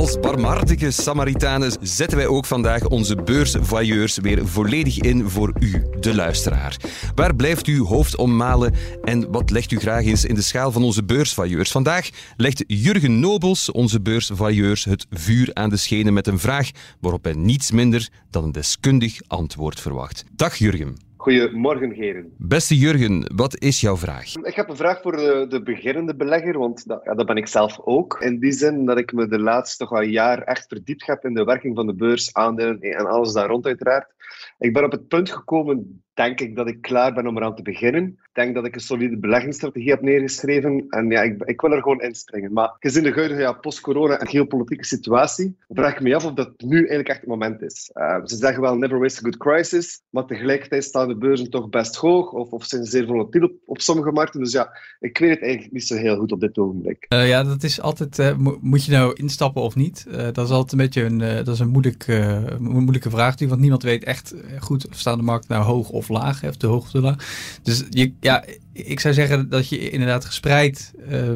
[0.10, 6.16] Als barmhartige Samaritanen zetten wij ook vandaag onze beursvoyeurs weer volledig in voor u, de
[6.16, 6.78] luisteraar.
[7.16, 10.72] Waar blijft uw hoofd om malen en wat legt u graag eens in de schaal
[10.72, 11.72] van onze beursvoyeurs?
[11.72, 16.70] Vandaag legt Jurgen Nobels, onze beursvoyeurs, het vuur aan de schenen met een vraag
[17.00, 20.24] waarop hij niets minder dan een deskundig antwoord verwacht.
[20.36, 21.09] Dag Jurgen.
[21.30, 22.34] Goedemorgen, heren.
[22.38, 24.36] Beste Jurgen, wat is jouw vraag?
[24.36, 27.48] Ik heb een vraag voor de, de beginnende belegger, want dat, ja, dat, ben ik
[27.48, 28.18] zelf ook.
[28.20, 31.34] In die zin dat ik me de laatste toch al jaar echt verdiept heb in
[31.34, 34.14] de werking van de beurs, aandelen en alles daar rond uiteraard.
[34.58, 37.62] Ik ben op het punt gekomen denk ik dat ik klaar ben om eraan te
[37.62, 38.04] beginnen.
[38.04, 40.86] Ik denk dat ik een solide beleggingsstrategie heb neergeschreven.
[40.90, 42.54] En ja, ik, ik wil er gewoon inspringen.
[42.54, 46.52] Maar gezien de huidige ja, post-corona en geopolitieke situatie, vraag ik me af of dat
[46.58, 47.92] nu eigenlijk echt het moment is.
[47.94, 51.70] Uh, ze zeggen wel never waste a good crisis, maar tegelijkertijd staan de beurzen toch
[51.70, 54.40] best hoog of, of zijn zeer volatiel op, sommige markten.
[54.40, 57.06] Dus ja, ik weet het eigenlijk niet zo heel goed op dit ogenblik.
[57.14, 60.08] Uh, ja, dat is altijd, uh, moet je nou instappen of niet?
[60.10, 62.22] dat is altijd een beetje een, dat is een moeilijk,
[62.60, 66.44] moeilijke vraag, want niemand weet echt goed of staan de markt nou hoog of laag,
[66.44, 67.16] of de hoogte laag.
[67.64, 70.94] Dus je, ja, ik zou zeggen dat je inderdaad gespreid,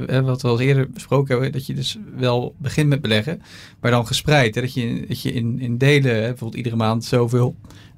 [0.10, 3.42] uh, wat we al eerder besproken hebben, dat je dus wel begint met beleggen,
[3.82, 4.56] maar dan gespreid.
[4.56, 7.56] Hè, dat je, dat je in, in delen, bijvoorbeeld iedere maand zoveel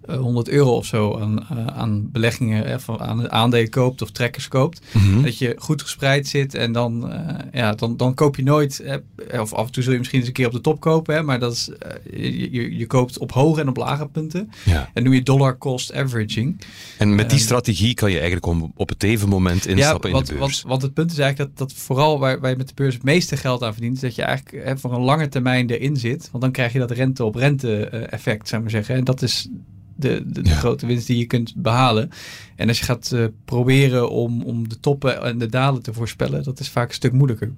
[0.07, 4.81] 100 euro of zo aan, uh, aan beleggingen, uh, aan aandelen koopt of trekkers koopt.
[4.91, 5.21] Mhm.
[5.21, 7.13] Dat je goed gespreid zit en dan,
[7.51, 8.99] ja, dan, dan koop je nooit,
[9.39, 11.23] of af en toe zul je misschien eens een keer op de top kopen, hè,
[11.23, 11.69] maar dat is,
[12.11, 14.51] je, je koopt op hoge en op lage punten.
[14.65, 14.89] Ja.
[14.93, 16.61] En doe je dollar cost averaging.
[16.97, 20.33] En met die strategie kan je eigenlijk op het even moment instappen ja, want, in
[20.33, 20.61] de beurs.
[20.61, 22.93] Want, want het punt is eigenlijk dat, dat vooral waar, waar je met de beurs
[22.93, 25.97] het meeste geld aan verdient, is dat je eigenlijk hè, voor een lange termijn erin
[25.97, 26.29] zit.
[26.31, 28.95] Want dan krijg je dat rente op rente effect, zou ik maar zeggen.
[28.95, 29.49] En dat is
[29.95, 32.09] de, de, grote winst die je kunt behalen.
[32.55, 36.43] En als je gaat uh, proberen om, om de toppen en de dalen te voorspellen,
[36.43, 37.51] dat is vaak een stuk moeilijker.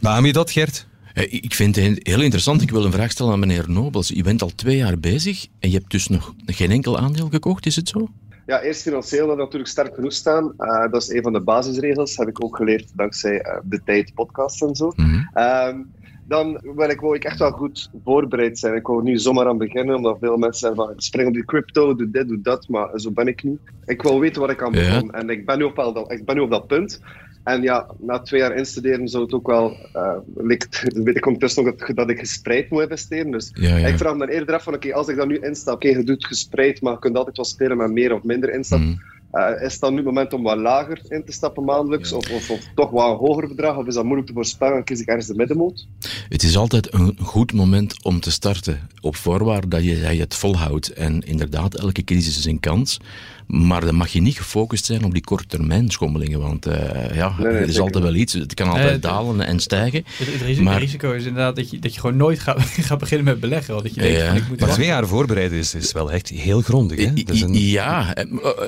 [0.00, 0.86] Waarom je dat, Gert?
[1.14, 2.62] Eh, ik vind het heel interessant.
[2.62, 4.08] Ik wil een vraag stellen aan meneer Nobels.
[4.08, 7.66] Je bent al twee jaar bezig en je hebt dus nog geen enkel aandeel gekocht,
[7.66, 8.08] is het zo?
[8.46, 10.52] Ja, eerst financieel dat natuurlijk sterk genoeg staan.
[10.58, 14.14] Uh, dat is een van de basisregels, heb ik ook geleerd dankzij uh, de tijd
[14.14, 14.92] podcast en zo.
[14.96, 15.92] Mm -hmm
[16.28, 18.74] dan wil ik, wil ik echt wel goed voorbereid zijn.
[18.74, 21.94] Ik wil nu zomaar aan beginnen, omdat veel mensen zeggen van spring op die crypto,
[21.94, 23.58] doe dit, doe dat, maar zo ben ik niet.
[23.84, 26.34] Ik wil weten wat ik aan begon en ik ben, nu op wel, ik ben
[26.34, 27.00] nu op dat punt.
[27.44, 30.84] En ja, na twee jaar instuderen zou het ook wel, uh, weet
[31.16, 33.30] ik ondertussen nog dat, dat ik gespreid moet investeren.
[33.30, 33.50] Dus
[33.86, 36.26] ik vraag me eerder af van, oké, als ik dan nu instap, oké, je doet
[36.26, 38.78] gespreid, maar je kunt altijd wel spelen met meer of minder instap.
[38.78, 39.00] Mm.
[39.34, 42.12] Uh, is het dan nu het moment om wat lager in te stappen maandelijks?
[42.12, 43.76] Of, of, of, toch wat een hoger bedrag?
[43.76, 44.84] Of is dat moeilijk te voorspellen?
[44.84, 45.86] Kies ik ergens de middenmoot?
[46.28, 48.88] Het is altijd een goed moment om te starten.
[49.04, 50.92] Op voorwaarde dat je, dat je het volhoudt.
[50.92, 52.98] En inderdaad, elke crisis is een kans.
[53.46, 56.40] Maar dan mag je niet gefocust zijn op die korttermijn schommelingen.
[56.40, 56.74] Want uh,
[57.14, 58.32] ja, nee, nee, er is altijd wel iets.
[58.32, 60.04] Het kan altijd dalen en stijgen.
[60.16, 62.98] Het, het risico, maar, risico, is inderdaad dat je, dat je gewoon nooit gaat, gaat
[62.98, 63.82] beginnen met beleggen.
[63.82, 64.32] Dat je denkt, ja.
[64.32, 66.98] ik moet maar twee jaar voorbereiden is, is wel echt heel grondig.
[66.98, 67.12] Hè?
[67.12, 67.54] Dat is een...
[67.54, 68.16] Ja,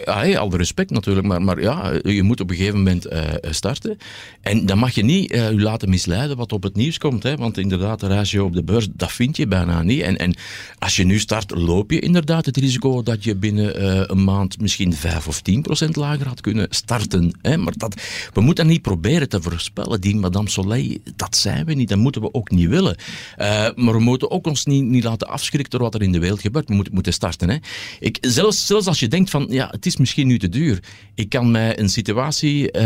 [0.07, 1.27] uh, al de respect natuurlijk.
[1.27, 3.21] Maar, maar ja, je moet op een gegeven moment uh,
[3.51, 3.99] starten.
[4.41, 7.23] En dan mag je niet je laten misleiden wat op het nieuws komt.
[7.23, 7.37] Hè?
[7.37, 10.01] Want inderdaad, de ratio op de beurs, dat vind je bijna niet.
[10.01, 10.35] En, en
[10.79, 14.93] als je nu start, loop je inderdaad het risico dat je binnen een maand misschien
[14.93, 17.39] 5 of 10 procent lager had kunnen starten.
[17.43, 17.57] Hè?
[17.57, 18.01] Maar dat,
[18.33, 20.01] we moeten niet proberen te voorspellen.
[20.01, 21.89] Die Madame Soleil, dat zijn we niet.
[21.89, 22.97] Dat moeten we ook niet willen.
[23.39, 26.19] Uh, maar we moeten ook ons niet, niet laten afschrikken door wat er in de
[26.19, 26.69] wereld gebeurt.
[26.69, 27.49] We moeten, moeten starten.
[27.49, 27.57] Hè?
[28.01, 30.79] Ik, zelfs, zelfs als je denkt van, ja, het is misschien nu te duur.
[31.15, 32.83] Ik kan mij een situatie uh,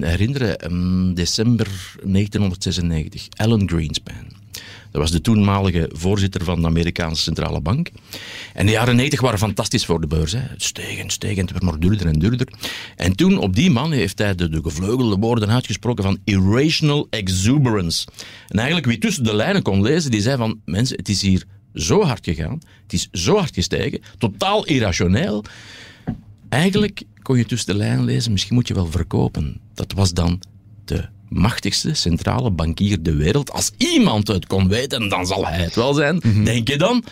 [0.00, 1.66] herinneren, um, december
[2.02, 3.28] 1996.
[3.36, 4.43] Alan Greenspan.
[4.94, 7.90] Dat was de toenmalige voorzitter van de Amerikaanse Centrale Bank.
[8.52, 10.32] En de jaren 90 waren fantastisch voor de beurs.
[10.32, 10.38] Hè.
[10.38, 12.48] Het steeg en steeg en het werd maar duurder en duurder.
[12.96, 18.06] En toen, op die man, heeft hij de, de gevleugelde woorden uitgesproken van irrational exuberance.
[18.48, 21.44] En eigenlijk wie tussen de lijnen kon lezen, die zei van, mensen, het is hier
[21.74, 25.44] zo hard gegaan, het is zo hard gestegen, totaal irrationeel.
[26.48, 29.60] Eigenlijk kon je tussen de lijnen lezen, misschien moet je wel verkopen.
[29.74, 30.42] Dat was dan
[30.84, 33.52] de machtigste centrale bankier de wereld.
[33.52, 36.44] Als iemand het kon weten, dan zal hij het wel zijn, mhm.
[36.44, 37.04] denk je dan.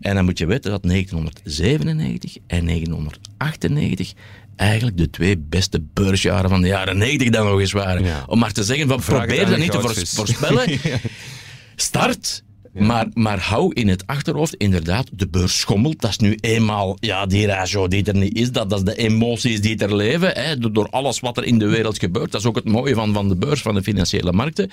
[0.00, 4.12] En dan moet je weten dat 1997 en 1998
[4.56, 8.28] eigenlijk de twee beste beursjaren van de jaren 90 dan nog eens waren.
[8.28, 10.78] Om maar te zeggen, van, probeer dat niet te voorspellen.
[11.76, 16.00] Start maar, maar hou in het achterhoofd, inderdaad, de beurs schommelt.
[16.00, 18.52] Dat is nu eenmaal ja, die ratio die er niet is.
[18.52, 20.32] Dat, dat is de emoties die er leven.
[20.34, 22.32] Hè, door alles wat er in de wereld gebeurt.
[22.32, 24.70] Dat is ook het mooie van, van de beurs, van de financiële markten.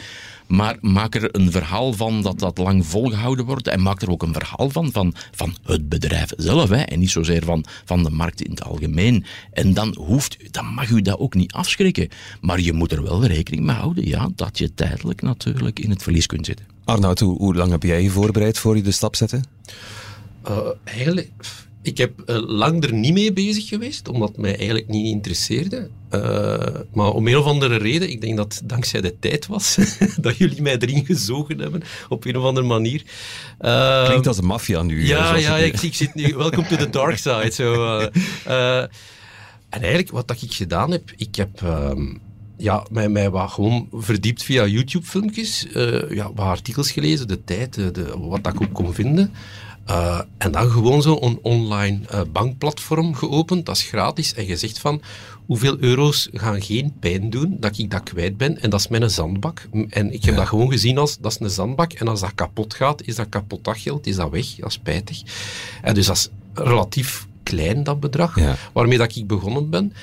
[0.47, 3.67] Maar maak er een verhaal van dat dat lang volgehouden wordt.
[3.67, 6.69] En maak er ook een verhaal van, van, van het bedrijf zelf.
[6.69, 9.25] Hè, en niet zozeer van, van de markt in het algemeen.
[9.53, 12.09] En dan, hoeft, dan mag u dat ook niet afschrikken.
[12.41, 16.03] Maar je moet er wel rekening mee houden ja, dat je tijdelijk natuurlijk in het
[16.03, 16.76] verlies kunt zitten.
[16.87, 19.39] Arnoud, hoe, hoe lang heb jij je voorbereid voor je de stap zette?
[20.49, 21.31] Uh, eigenlijk,
[21.81, 25.89] Ik heb uh, lang er niet mee bezig geweest, omdat het mij eigenlijk niet interesseerde.
[26.11, 26.57] Uh,
[26.93, 29.77] maar om een of andere reden, ik denk dat het dankzij de tijd was,
[30.21, 33.03] dat jullie mij erin gezogen hebben, op een of andere manier.
[33.61, 35.07] Uh, Klinkt als een maffia nu.
[35.07, 37.51] Ja, ja ik, ik, zit nu, welcome to the dark side.
[37.51, 37.99] Zo,
[39.69, 41.61] en eigenlijk, wat dat ik gedaan heb, ik heb...
[41.61, 42.21] Um,
[42.57, 45.67] ja, mij, mij wat gewoon verdiept via YouTube-filmpjes,
[46.09, 49.33] ja, wat artikels gelezen, de tijd, de, wat dat ik ook kon vinden.
[49.89, 54.33] Uh, en dan gewoon zo een online uh, bankplatform geopend, dat is gratis.
[54.33, 55.01] En je zegt van,
[55.45, 58.61] hoeveel euro's gaan geen pijn doen dat ik dat kwijt ben?
[58.61, 59.67] En dat is mijn zandbak.
[59.89, 61.93] En ik heb dat gewoon gezien als, dat is een zandbak.
[61.93, 64.55] En als dat kapot gaat, is dat kapot dat geld, is dat weg.
[64.55, 65.21] Dat is spijtig.
[65.81, 68.37] En dus dat is relatief klein, dat bedrag,
[68.73, 69.93] waarmee dat ik begonnen ben.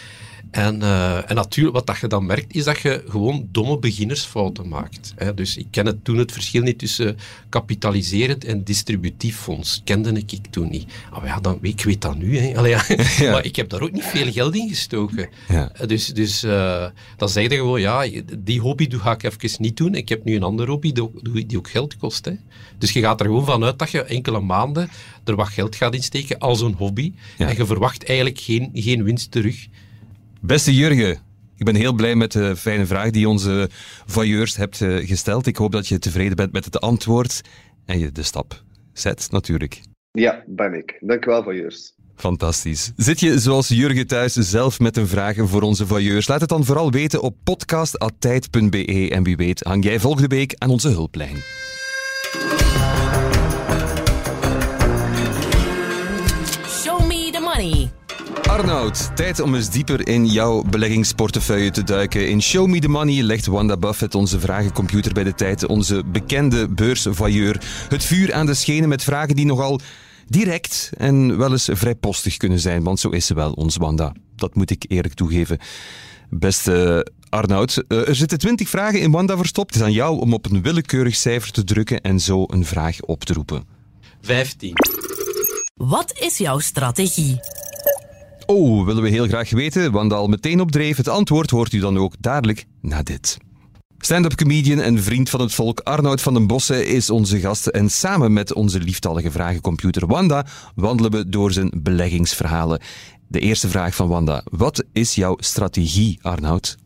[0.55, 4.69] En, uh, en natuurlijk, wat dat je dan merkt, is dat je gewoon domme beginnersfouten
[4.69, 5.14] maakt.
[5.17, 5.35] Hè.
[5.35, 7.17] Dus ik ken het toen het verschil niet tussen
[7.49, 9.81] kapitaliserend en distributief fonds.
[9.85, 10.93] Kende ik, toen niet.
[11.17, 12.38] Oh ja, dan, ik weet dat nu.
[12.38, 12.57] Hè.
[12.57, 12.71] Allee,
[13.19, 13.31] ja.
[13.31, 15.29] Maar ik heb daar ook niet veel geld in gestoken.
[15.49, 15.71] Ja.
[15.73, 16.87] Eh, dus, dus uh,
[17.17, 19.95] dan zeg je gewoon, ja, die hobby ga ik even niet doen.
[19.95, 22.25] Ik heb nu een andere hobby die, die ook geld kost.
[22.25, 22.33] Hè.
[22.79, 24.88] Dus je gaat er gewoon vanuit dat je enkele maanden
[25.25, 27.12] er wat geld gaat insteken als een hobby.
[27.38, 29.67] En je verwacht eigenlijk geen, geen winst terug.
[30.46, 31.18] Beste Jurgen,
[31.57, 33.68] ik ben heel blij met de fijne vraag die onze
[34.07, 35.46] voyeurs hebt eh, gesteld.
[35.46, 37.40] Ik hoop dat je tevreden bent met het antwoord
[37.85, 39.80] en je de stap zet, natuurlijk.
[40.11, 40.96] Ja, ben ik.
[41.00, 41.94] Dank u wel, voyeurs.
[42.16, 42.92] Fantastisch.
[42.96, 46.28] Zit je zoals Jurgen thuis zelf met een vraag voor onze voyeurs?
[46.28, 50.70] Laat het dan vooral weten op podcast.tijd.be en wie weet hang jij volgende week aan
[50.70, 51.37] onze hulplijn.
[58.55, 62.29] Arnoud, tijd om eens dieper in jouw beleggingsportefeuille te duiken.
[62.29, 66.69] In Show Me The Money legt Wanda Buffett, onze vragencomputer bij de tijd, onze bekende
[66.69, 69.81] beursvailleur, het vuur aan de schenen met vragen die nogal
[70.27, 74.14] direct en wel eens vrijpostig kunnen zijn, want zo is ze wel, ons Wanda.
[74.37, 75.59] Dat moet ik eerlijk toegeven.
[76.31, 79.75] Beste Arnoud, eh, er zitten twintig vragen in Wanda verstopt.
[79.75, 83.01] Het is aan jou om op een willekeurig cijfer te drukken en zo een vraag
[83.01, 83.64] op te roepen.
[84.21, 84.73] 15.
[85.75, 87.40] Wat is jouw strategie?
[88.46, 90.96] Oh, willen we heel graag weten, want al meteen opdreef.
[90.96, 93.38] Het antwoord hoort u dan ook dadelijk na dit.
[93.98, 97.66] Stand-up comedian en vriend van het volk Arnoud van den Bossen is onze gast.
[97.66, 102.80] En samen met onze lieftallige vragencomputer Wanda wandelen we door zijn beleggingsverhalen.
[103.28, 104.42] De eerste vraag van Wanda.
[104.50, 106.76] Wat is jouw strategie, Arnoud?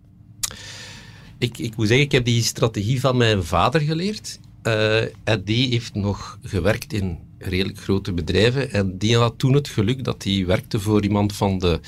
[1.38, 4.38] Ik, ik moet zeggen, ik heb die strategie van mijn vader geleerd.
[4.62, 8.72] Uh, en die heeft nog gewerkt in redelijk grote bedrijven.
[8.72, 11.80] En die had toen het geluk dat hij werkte voor iemand van de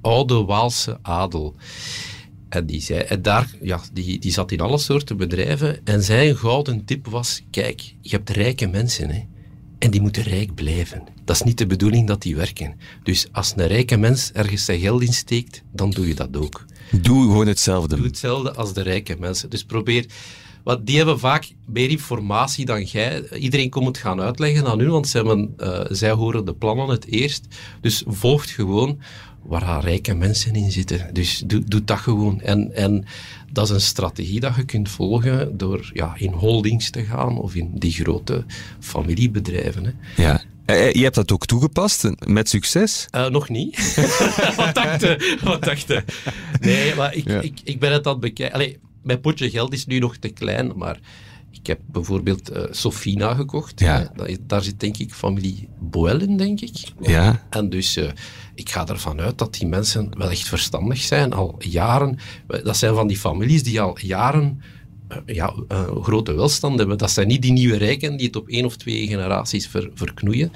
[0.00, 1.54] oude Waalse adel.
[2.48, 5.80] En die, zei, en daar, ja, die, die zat in alle soorten bedrijven.
[5.84, 9.10] En zijn gouden tip was: kijk, je hebt rijke mensen.
[9.10, 9.24] Hè,
[9.78, 11.02] en die moeten rijk blijven.
[11.24, 12.76] Dat is niet de bedoeling dat die werken.
[13.02, 16.64] Dus als een rijke mens ergens zijn geld insteekt, dan doe je dat ook.
[16.90, 17.96] Doe gewoon hetzelfde.
[17.96, 19.50] Doe hetzelfde als de rijke mensen.
[19.50, 20.06] Dus probeer
[20.68, 23.30] want die hebben vaak meer informatie dan jij.
[23.30, 26.88] Iedereen komt het gaan uitleggen aan u, want zij, hebben, uh, zij horen de plannen
[26.88, 27.46] het eerst.
[27.80, 29.00] Dus volgt gewoon
[29.42, 31.10] waar rijke mensen in zitten.
[31.12, 32.40] Dus doe, doe dat gewoon.
[32.40, 33.04] En, en
[33.52, 37.54] dat is een strategie dat je kunt volgen door ja, in holdings te gaan of
[37.54, 38.44] in die grote
[38.80, 39.84] familiebedrijven.
[39.84, 40.22] Hè.
[40.22, 40.42] Ja.
[40.66, 43.06] Eh, eh, je hebt dat ook toegepast, met succes?
[43.14, 43.94] Uh, nog niet.
[44.56, 45.18] wat dachten?
[45.44, 46.04] Wat dachten?
[46.60, 49.98] Nee, maar ik, ik, ik ben het aan het bekijken mijn potje geld is nu
[49.98, 51.00] nog te klein, maar
[51.50, 53.80] ik heb bijvoorbeeld uh, Sofina gekocht.
[53.80, 54.12] Ja.
[54.40, 56.92] daar zit denk ik familie Boel in, denk ik.
[57.00, 57.46] Ja.
[57.50, 58.10] En dus uh,
[58.54, 62.18] ik ga ervan uit dat die mensen wel echt verstandig zijn, al jaren.
[62.46, 64.62] Dat zijn van die families die al jaren
[65.26, 65.54] ja,
[66.02, 66.98] grote welstand hebben.
[66.98, 70.52] Dat zijn niet die nieuwe rijken die het op één of twee generaties ver, verknoeien.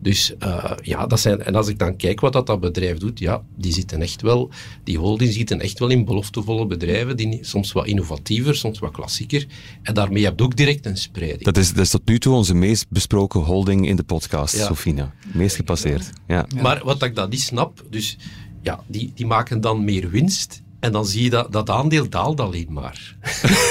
[0.00, 3.18] Dus uh, ja, dat zijn, en als ik dan kijk wat dat, dat bedrijf doet,
[3.18, 4.50] ja, die zitten echt wel,
[4.84, 9.46] die holdings zitten echt wel in beloftevolle bedrijven, die soms wat innovatiever, soms wat klassieker.
[9.82, 11.42] En daarmee heb je ook direct een spreiding.
[11.42, 14.66] Dat is, dat is tot nu toe onze meest besproken holding in de podcast, ja.
[14.66, 15.14] Sofina.
[15.32, 16.10] Meest gepasseerd.
[16.26, 16.46] Ja.
[16.62, 18.16] Maar wat ik dat niet snap, dus
[18.62, 20.61] ja, die, die maken dan meer winst.
[20.82, 23.16] En dan zie je dat dat aandeel daalt alleen maar.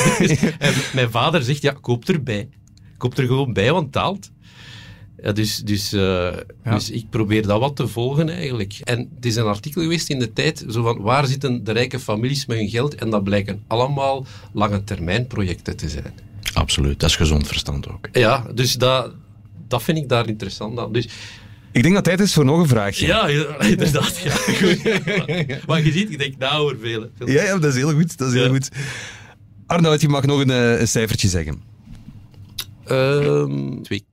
[0.59, 2.49] en mijn vader zegt, ja, koop erbij.
[2.97, 4.31] Koop er gewoon bij, want het daalt.
[5.23, 8.79] Ja, dus, dus, uh, dus ik probeer dat wat te volgen eigenlijk.
[8.83, 11.99] En het is een artikel geweest in de tijd, zo van waar zitten de rijke
[11.99, 12.95] families met hun geld?
[12.95, 16.13] En dat blijken allemaal lange termijn projecten te zijn.
[16.53, 18.09] Absoluut, dat is gezond verstand ook.
[18.11, 19.13] Ja, dus dat,
[19.67, 20.91] dat vind ik daar interessant aan.
[20.91, 21.07] Dus,
[21.71, 23.05] ik denk dat tijd is voor nog een vraagje.
[23.05, 24.17] Ja, inderdaad.
[24.17, 24.33] Ja,
[25.67, 27.09] maar je ziet, ik denk nou over veel.
[27.25, 28.17] Ja, ja, dat is heel goed.
[28.17, 28.69] Dat is heel goed.
[29.65, 31.61] Arnoud, je mag nog een, eh, een cijfertje zeggen.
[32.89, 34.05] Um, twee.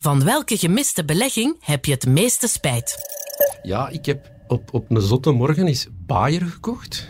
[0.00, 2.96] Van welke gemiste belegging heb je het meeste spijt?
[3.62, 7.08] Ja, ik heb op, op een zotte morgen is Bayer gekocht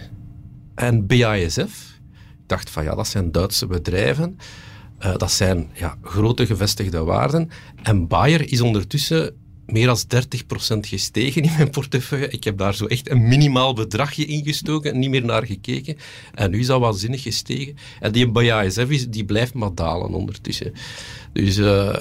[0.74, 1.94] en BASF.
[2.42, 4.38] Ik dacht van ja, dat zijn Duitse bedrijven.
[5.00, 7.50] Uh, dat zijn ja, grote gevestigde waarden.
[7.82, 9.34] En Bayer is ondertussen
[9.66, 9.98] meer dan
[10.76, 12.28] 30% gestegen in mijn portefeuille.
[12.28, 15.96] Ik heb daar zo echt een minimaal bedragje in gestoken, niet meer naar gekeken.
[16.34, 17.76] En nu is dat waanzinnig gestegen.
[18.00, 20.72] En die BASF is, die blijft maar dalen ondertussen.
[21.32, 21.96] Dus uh,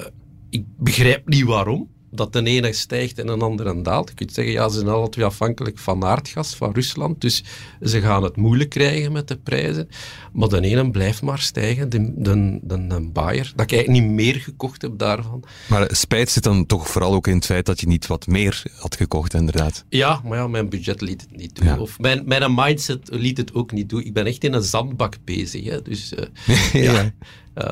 [0.50, 4.08] ik begrijp niet waarom dat de ene stijgt en een andere daalt.
[4.08, 7.44] Je kunt zeggen, ja, ze zijn alle twee afhankelijk van aardgas, van Rusland, dus
[7.82, 9.88] ze gaan het moeilijk krijgen met de prijzen.
[10.32, 14.12] Maar de ene blijft maar stijgen, de, de, de, de Bayer, dat ik eigenlijk niet
[14.12, 15.44] meer gekocht heb daarvan.
[15.68, 18.62] Maar spijt zit dan toch vooral ook in het feit dat je niet wat meer
[18.78, 19.84] had gekocht, inderdaad.
[19.88, 21.78] Ja, maar ja, mijn budget liet het niet doen.
[21.78, 24.04] Of mijn, mijn mindset liet het ook niet doen.
[24.04, 25.82] Ik ben echt in een zandbak bezig, hè.
[25.82, 26.12] dus...
[26.12, 26.24] Uh,
[26.84, 26.92] ja.
[26.92, 27.12] ja.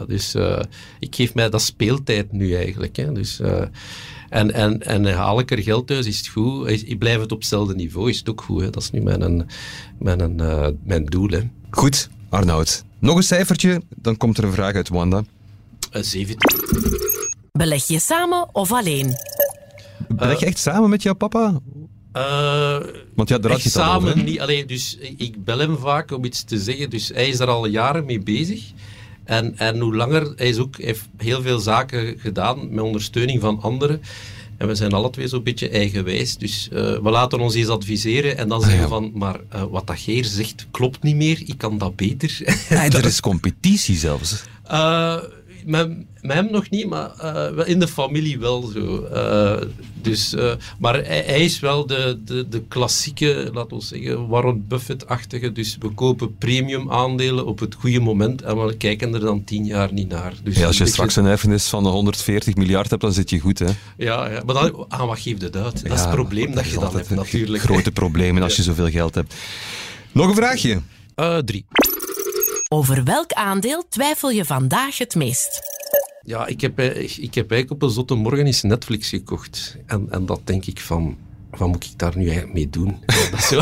[0.06, 0.60] Dus uh,
[0.98, 2.96] ik geef mij dat speeltijd nu eigenlijk.
[2.96, 3.12] Hè.
[3.12, 3.62] Dus, uh,
[4.28, 6.68] en, en, en haal ik er geld thuis, is het goed.
[6.68, 8.60] Ik blijf het op hetzelfde niveau, is het ook goed.
[8.60, 8.70] Hè.
[8.70, 9.46] Dat is nu mijn,
[9.98, 11.28] mijn, uh, mijn doel.
[11.28, 11.40] Hè.
[11.70, 12.84] Goed, Arnoud.
[12.98, 15.24] Nog een cijfertje, dan komt er een vraag uit Wanda.
[15.92, 16.38] Uh, 17.
[17.52, 19.14] Beleg je samen of alleen?
[20.08, 21.60] Beleg je echt samen met jouw papa?
[22.16, 22.78] Uh,
[23.14, 24.40] Want ja, daar had je het samen over, niet.
[24.40, 26.90] Alleen, dus ik bel hem vaak om iets te zeggen.
[26.90, 28.72] Dus hij is er al jaren mee bezig.
[29.24, 33.60] En, en hoe langer, hij is ook, heeft heel veel zaken gedaan met ondersteuning van
[33.60, 34.00] anderen.
[34.56, 36.36] En we zijn alle twee zo'n beetje eigenwijs.
[36.36, 39.86] Dus uh, we laten ons eens adviseren en dan zeggen we van, maar uh, wat
[39.86, 42.40] dat Geer zegt klopt niet meer, ik kan dat beter.
[42.68, 44.42] En er is competitie zelfs.
[44.70, 45.16] Uh,
[45.64, 45.88] met,
[46.20, 49.08] met hem nog niet, maar uh, in de familie wel zo.
[49.12, 49.68] Uh,
[50.02, 54.66] dus, uh, maar hij, hij, is wel de, de, de klassieke, laten we zeggen, Warren
[54.68, 55.52] Buffett-achtige.
[55.52, 59.64] Dus we kopen premium aandelen op het goede moment en we kijken er dan tien
[59.64, 60.32] jaar niet naar.
[60.42, 63.58] Dus ja, als je straks een erfenis van 140 miljard hebt, dan zit je goed,
[63.58, 63.70] hè?
[63.96, 64.42] Ja, ja.
[64.46, 65.82] maar dan, aan wat geeft het uit?
[65.82, 67.62] Dat is het probleem dat, dat je dan hebt, natuurlijk.
[67.62, 69.34] Grote problemen als je zoveel geld hebt.
[70.12, 70.80] Nog een vraagje?
[71.44, 71.64] drie.
[72.74, 75.60] Over welk aandeel twijfel je vandaag het meest?
[76.22, 79.76] Ja, ik heb, ik heb eigenlijk op een zotte morgen eens Netflix gekocht.
[79.86, 81.16] En, en dat denk ik van,
[81.58, 82.96] wat moet ik daar nu eigenlijk mee doen?
[83.30, 83.60] dat, zo,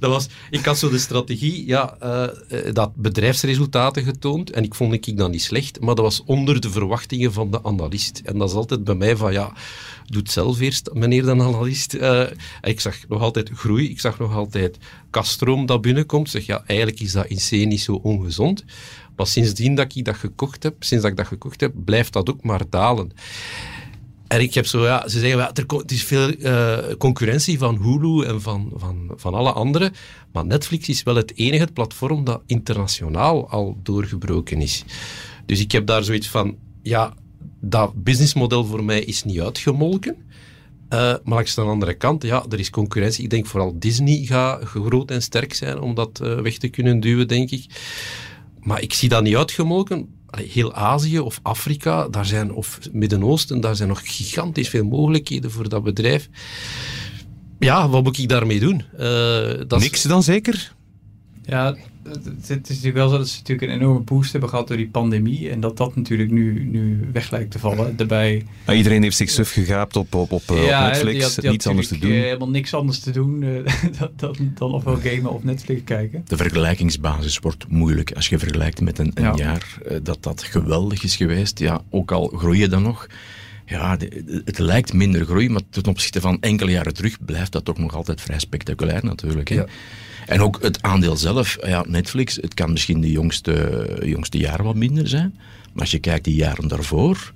[0.00, 2.26] dat was, ik had zo de strategie, ja, uh,
[2.72, 4.50] dat bedrijfsresultaten getoond.
[4.50, 7.64] En ik vond ik dat niet slecht, maar dat was onder de verwachtingen van de
[7.64, 8.20] analist.
[8.24, 9.52] En dat is altijd bij mij van, ja,
[10.06, 11.94] doe het zelf eerst, meneer de analist.
[11.94, 12.22] Uh,
[12.62, 14.78] ik zag nog altijd groei, ik zag nog altijd
[15.10, 16.30] kaststroom dat binnenkomt.
[16.30, 18.64] Zeg, ja, eigenlijk is dat in C niet zo ongezond.
[19.16, 22.30] Maar sindsdien dat ik dat gekocht heb, sinds dat ik dat gekocht heb, blijft dat
[22.30, 23.12] ook maar dalen.
[24.32, 27.76] En ik heb zo, ja, ze zeggen, ja, er het is veel uh, concurrentie van
[27.82, 29.92] Hulu en van, van, van alle anderen.
[30.32, 34.84] Maar Netflix is wel het enige platform dat internationaal al doorgebroken is.
[35.46, 37.14] Dus ik heb daar zoiets van, ja,
[37.60, 40.16] dat businessmodel voor mij is niet uitgemolken.
[40.16, 43.24] Uh, maar langs de andere kant, ja, er is concurrentie.
[43.24, 47.00] Ik denk vooral Disney gaat groot en sterk zijn om dat uh, weg te kunnen
[47.00, 47.66] duwen, denk ik.
[48.60, 50.08] Maar ik zie dat niet uitgemolken.
[50.36, 55.68] Heel Azië of Afrika, daar zijn, of Midden-Oosten, daar zijn nog gigantisch veel mogelijkheden voor
[55.68, 56.28] dat bedrijf.
[57.58, 58.82] Ja, wat moet ik daarmee doen?
[58.94, 59.00] Uh,
[59.66, 60.72] dat Niks dan zeker?
[61.44, 61.76] Ja,
[62.08, 64.88] het, is natuurlijk wel zo dat ze natuurlijk een enorme boost hebben gehad door die
[64.88, 65.50] pandemie.
[65.50, 67.96] En dat dat natuurlijk nu, nu weg lijkt te vallen.
[67.96, 71.14] Daarbij, maar iedereen heeft zich suf gegaapt op, op, op, ja, op Netflix.
[71.14, 72.10] Die had, die niets anders te doen.
[72.10, 73.64] helemaal niks anders te doen uh,
[74.16, 76.24] dan, dan of wel gamen of Netflix kijken.
[76.28, 79.34] De vergelijkingsbasis wordt moeilijk als je vergelijkt met een, een ja.
[79.36, 81.58] jaar uh, dat dat geweldig is geweest.
[81.58, 83.06] Ja, ook al groei je dan nog.
[83.66, 87.64] Ja, de, het lijkt minder groei, maar ten opzichte van enkele jaren terug blijft dat
[87.64, 89.48] toch nog altijd vrij spectaculair natuurlijk.
[89.48, 89.54] Hè?
[89.54, 89.66] Ja.
[90.26, 94.74] En ook het aandeel zelf, ja, Netflix, het kan misschien de jongste, jongste jaren wat
[94.74, 95.34] minder zijn.
[95.72, 97.32] Maar als je kijkt die jaren daarvoor,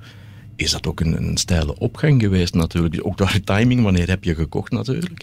[0.57, 3.07] is dat ook een, een steile opgang geweest natuurlijk.
[3.07, 5.23] Ook door de timing, wanneer heb je gekocht natuurlijk.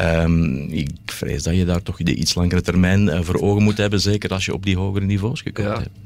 [0.00, 3.76] Um, ik vrees dat je daar toch de iets langere termijn uh, voor ogen moet
[3.76, 5.78] hebben, zeker als je op die hogere niveaus gekocht ja.
[5.78, 5.98] hebt.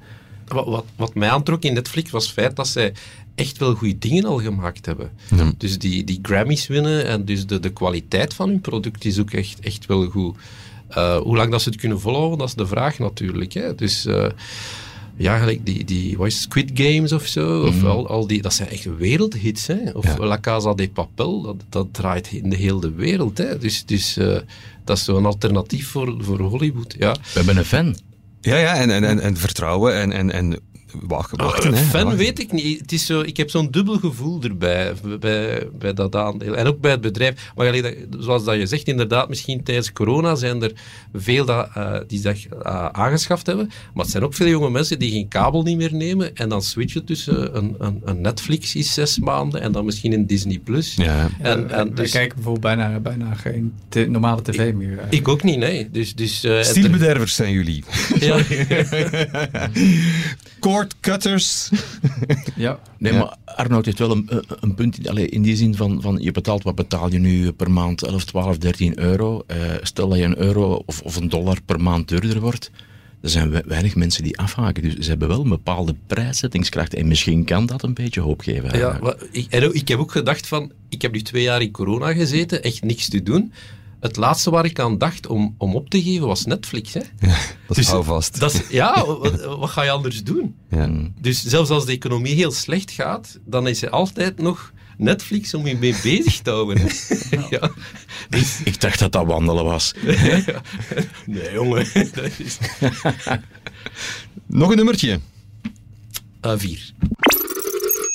[0.53, 2.93] Wat, wat, wat, mij aantrok in Netflix was het feit dat zij
[3.35, 5.11] echt wel goede dingen al gemaakt hebben.
[5.37, 5.53] Ja.
[5.59, 9.31] Dus die, die Grammys winnen en dus de, de kwaliteit van hun product is ook
[9.31, 10.37] echt, echt wel goed.
[10.97, 13.53] Uh, hoe lang dat ze het kunnen volhouden, dat is de vraag natuurlijk.
[13.53, 13.75] Hè.
[13.75, 14.27] Dus uh,
[15.17, 17.87] ja, gelijk die, die wat is Squid Games of zo, of Mhm.
[17.87, 19.67] al, al die, dat zijn echt wereldhits.
[19.67, 19.91] Hè.
[19.93, 20.17] Of Ja.
[20.27, 23.39] La Casa de Papel, dat, dat draait in de hele wereld.
[23.39, 23.59] Hè.
[23.59, 24.39] Dus, dus uh,
[24.85, 26.95] dat is zo'n alternatief voor, voor Hollywood.
[26.99, 27.13] Ja.
[27.13, 27.97] We hebben een fan.
[28.41, 30.59] Ja, ja en, en, en, en vertrouwen en, en, en
[31.03, 31.39] wachten.
[31.39, 31.47] hè.
[31.83, 32.17] Fan Wachten.
[32.19, 32.81] weet ik niet.
[32.81, 36.57] Het is zo, ik heb zo'n dubbel gevoel erbij, bij, bij dat aandeel.
[36.57, 37.51] En ook bij het bedrijf.
[37.57, 40.73] Maar allee, dat- zoals dat je zegt, inderdaad, misschien tijdens corona zijn er
[41.15, 43.67] veel dat, eh, die dat eh, aangeschaft hebben.
[43.95, 46.63] Maar het zijn ook veel jonge mensen die geen kabel niet meer nemen en dan
[46.63, 50.59] switchen tussen een, een, een Netflix is zes maanden en dan misschien een Disney+.
[50.65, 50.95] Plus.
[50.95, 51.29] Ja.
[51.41, 54.99] En, en dus, kijken bijvoorbeeld bijna, bijna geen te- normale tv meer.
[54.99, 55.07] eh.
[55.11, 55.91] ik ook niet, nee.
[55.91, 57.85] Dus, dus, eh, Stielbedervers zijn jullie.
[58.21, 58.39] ja.
[61.01, 61.71] cutters.
[62.57, 62.79] ja.
[62.99, 63.19] Nee, Ja.
[63.19, 64.99] maar Arnoud heeft wel een, een- een punt.
[64.99, 68.03] in- Allee, in die zin van, van je betaalt, wat betaal je nu per maand?
[68.03, 69.43] 11, 12, 13 euro.
[69.47, 72.71] Eh, stel dat je een euro of, of een dollar per maand duurder wordt.
[73.23, 74.83] Er zijn we- weinig mensen die afhaken.
[74.83, 76.95] Dus ze hebben wel een bepaalde prijszettingskracht.
[76.95, 78.79] En misschien kan dat een beetje hoop geven.
[78.79, 82.63] Ja, ik, ik heb ook gedacht van, ik heb nu twee jaar in corona gezeten,
[82.63, 83.53] echt niks te doen.
[84.01, 86.95] Het laatste waar ik aan dacht om, om op te geven was Netflix.
[86.95, 87.01] Hè.
[87.67, 88.31] Dat is Dus.
[88.31, 90.57] Dat is, ja, wat, wat ga je anders doen?
[90.71, 90.91] Ja.
[91.21, 95.67] Dus zelfs als de economie heel slecht gaat, dan is er altijd nog Netflix om
[95.67, 96.79] je mee bezig te houden.
[97.51, 97.71] ja.
[98.29, 99.95] Dus, Ik dacht dat dat wandelen was.
[101.27, 101.87] nee, jongen.
[101.93, 102.59] Dat is,
[104.47, 105.21] Nog een nummertje.
[106.41, 106.93] Ah, vier.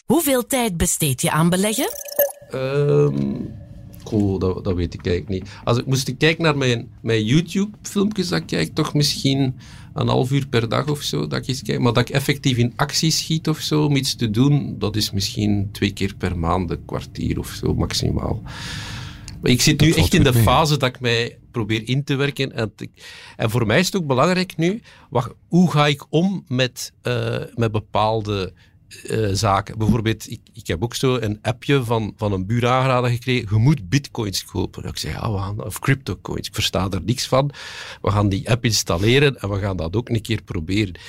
[0.06, 1.90] Hoeveel tijd besteed je aan beleggen?
[2.50, 3.64] Ehm
[4.06, 5.54] goh, dat, dat weet ik eigenlijk niet.
[5.64, 9.56] Als ik moest kijken naar mijn, mijn YouTube-filmpjes, dan kijk ik toch misschien
[9.94, 11.28] een half uur per dag of zo.
[11.28, 11.80] Dat ik eens kijk.
[11.80, 15.12] Maar dat ik effectief in actie schiet of zo, om iets te doen, dat is
[15.12, 18.42] misschien twee keer per maand, een kwartier of zo maximaal.
[19.42, 20.44] Maar ik zit nu echt in de mee.
[20.44, 22.52] fase dat ik mij probeer in te werken.
[22.54, 22.90] En, te-
[23.36, 27.38] en voor mij is het ook belangrijk nu, wacht, hoe ga ik om met, eh,
[27.56, 28.54] met bepaalde
[29.04, 29.78] eh, zaken.
[29.78, 33.48] Bijvoorbeeld, ik, ik heb ook zo een appje van, van een buur aangeraden gekregen.
[33.52, 34.84] Je moet bitcoins kopen.
[34.84, 36.48] En ik zeg, ja, we gaan, of cryptocoins.
[36.48, 37.52] Ik versta er niks van.
[38.02, 41.00] We gaan die app installeren en we gaan dat ook een keer proberen.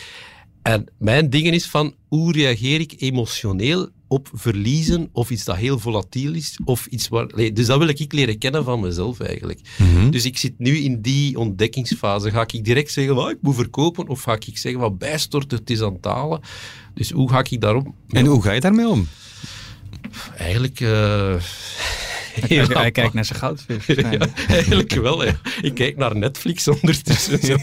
[0.62, 5.78] En mijn ding is van, hoe reageer ik emotioneel op verliezen of iets dat heel
[5.78, 6.58] volatiel is?
[6.64, 9.60] Of iets waar, nee, dus dat wil ik leren kennen van mezelf eigenlijk.
[10.10, 12.30] Dus ik zit nu in die ontdekkingsfase.
[12.30, 14.08] Ga ik direct zeggen, "Ah, ik moet verkopen?
[14.08, 16.40] Of ga ik zeggen, wat bijstort, het is aan het?
[16.94, 17.94] Dus hoe ga ik daarom?
[18.08, 19.08] En hoe ga je daarmee om?
[20.36, 20.80] Eigenlijk...
[20.80, 21.34] eh,
[22.40, 23.86] Hij, heel hij kijkt naar zijn goudvis.
[24.10, 25.24] Ja, eigenlijk wel.
[25.24, 25.40] Ja.
[25.62, 27.38] Ik kijk naar Netflix ondertussen.
[27.46, 27.56] zo.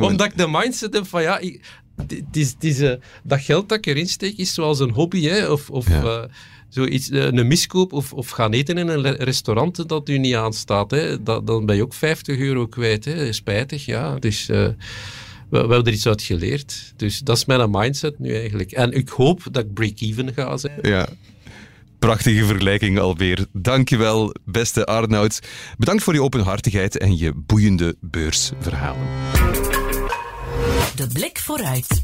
[0.00, 1.60] Omdat ik de mindset heb van ja, ik-
[2.06, 2.92] het is, het is, eh,
[3.24, 5.22] dat geld dat ik erin steek is zoals een hobby.
[5.24, 6.02] Hè, of of Ja.
[6.02, 6.24] eh,
[6.68, 10.90] zoiets, eh, een miskoop of, of gaan eten in een restaurant dat u niet aanstaat.
[10.90, 13.04] Hè, dat, dan ben je ook 50 euro kwijt.
[13.04, 13.32] Hè.
[13.32, 14.14] Spijtig, ja.
[14.18, 14.74] Dus we,
[15.50, 16.92] we hebben er iets uit geleerd.
[16.96, 18.72] Dus dat is mijn mindset nu eigenlijk.
[18.72, 20.78] En ik hoop dat ik break-even ga zijn.
[20.82, 21.08] Ja.
[21.98, 23.46] Prachtige vergelijking alweer.
[23.52, 25.40] Dankjewel, beste Arnoud.
[25.78, 29.06] Bedankt voor je openhartigheid en je boeiende beursverhalen.
[30.98, 32.02] De blik vooruit.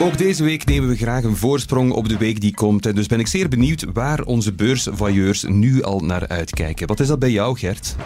[0.00, 2.86] Ook deze week nemen we graag een voorsprong op de week die komt.
[2.86, 6.86] En dus ben ik zeer benieuwd waar onze beursvoyeurs nu al naar uitkijken.
[6.86, 7.96] Wat is dat bij jou, Gert?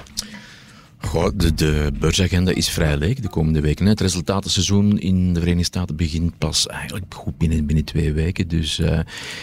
[0.99, 3.87] Goh, de, de beursagenda is vrij leeg de komende weken.
[3.87, 8.49] Het resultatenseizoen in de Verenigde Staten begint pas eigenlijk goed binnen, binnen twee weken.
[8.49, 9.01] Dus eh,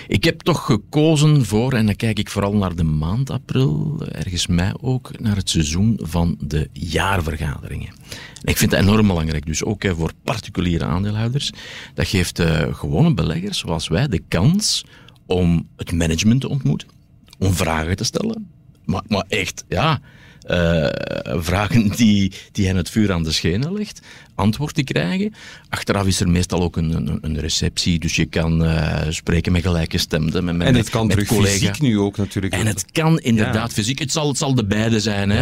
[0.08, 4.48] ik heb toch gekozen voor, en dan kijk ik vooral naar de maand april, ergens
[4.48, 7.94] mei ook, naar het seizoen van de jaarvergaderingen.
[8.42, 11.52] En ik vind dat enorm belangrijk, dus ook voor particuliere aandeelhouders.
[11.94, 14.86] Dat geeft eh, gewone beleggers zoals wij de kans
[15.26, 16.88] om het management te ontmoeten,
[17.40, 18.52] om vragen te stellen.
[18.86, 20.02] Maar, maar echt, ja,
[21.40, 24.02] vragen die, die hen het vuur aan de schenen legt,
[24.36, 25.34] antwoord te krijgen.
[25.70, 29.62] Achteraf is er meestal ook een, een, een receptie, dus je kan eh, spreken met
[29.62, 31.58] gelijkgestemden, met, met, En het kan met terug collega.
[31.58, 32.54] fysiek nu ook natuurlijk.
[32.54, 33.76] En het kan inderdaad Ja.
[33.76, 34.00] fysiek.
[34.00, 35.38] Het zal, het zal de beide zijn, hè.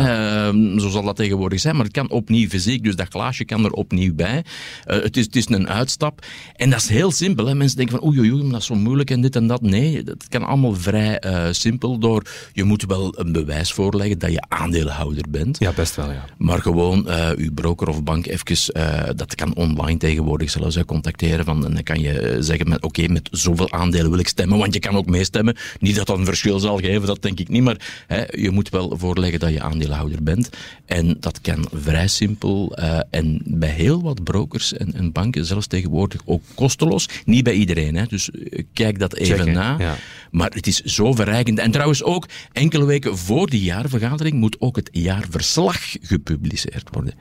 [0.48, 1.76] Ehm, zo zal dat tegenwoordig zijn.
[1.76, 4.44] Maar het kan opnieuw fysiek, dus dat glaasje kan er opnieuw bij.
[4.84, 6.26] Eh, het, is, het is een uitstap.
[6.56, 7.46] En dat is heel simpel.
[7.46, 7.56] Hè.
[7.56, 9.62] Mensen denken van oei, oei, dat is zo moeilijk en dit en dat.
[9.62, 12.24] Nee, dat kan allemaal vrij eh, simpel door...
[12.54, 15.60] Je moet wel een bewijs voorleggen dat je aandeelhouder bent.
[15.60, 16.26] Ja, best wel, ja.
[16.38, 18.46] Maar gewoon uw broker of bank even,
[18.82, 21.46] eh, dat kan online tegenwoordig zelfs, hè, contacteren.
[21.46, 24.58] Van, en dan kan je eh, zeggen, met oké, met zoveel aandelen wil ik stemmen,
[24.58, 25.56] want je kan ook meestemmen.
[25.80, 27.64] Niet dat dat een verschil zal geven, dat denk ik niet.
[27.64, 30.50] Maar hè, je moet wel voorleggen dat je aandeelhouder bent.
[30.86, 32.76] En dat kan vrij simpel.
[32.76, 37.10] eh, en bij heel wat brokers en, en banken zelfs tegenwoordig ook kosteloos.
[37.26, 38.30] Niet bij iedereen, hè, dus
[38.74, 39.76] kijk dat even Checken, na.
[39.80, 39.96] ja.
[40.32, 41.60] Maar het is zo verrijkend.
[41.60, 47.14] En trouwens ook, enkele weken voor die jaarvergadering moet ook het jaarverslag gepubliceerd worden.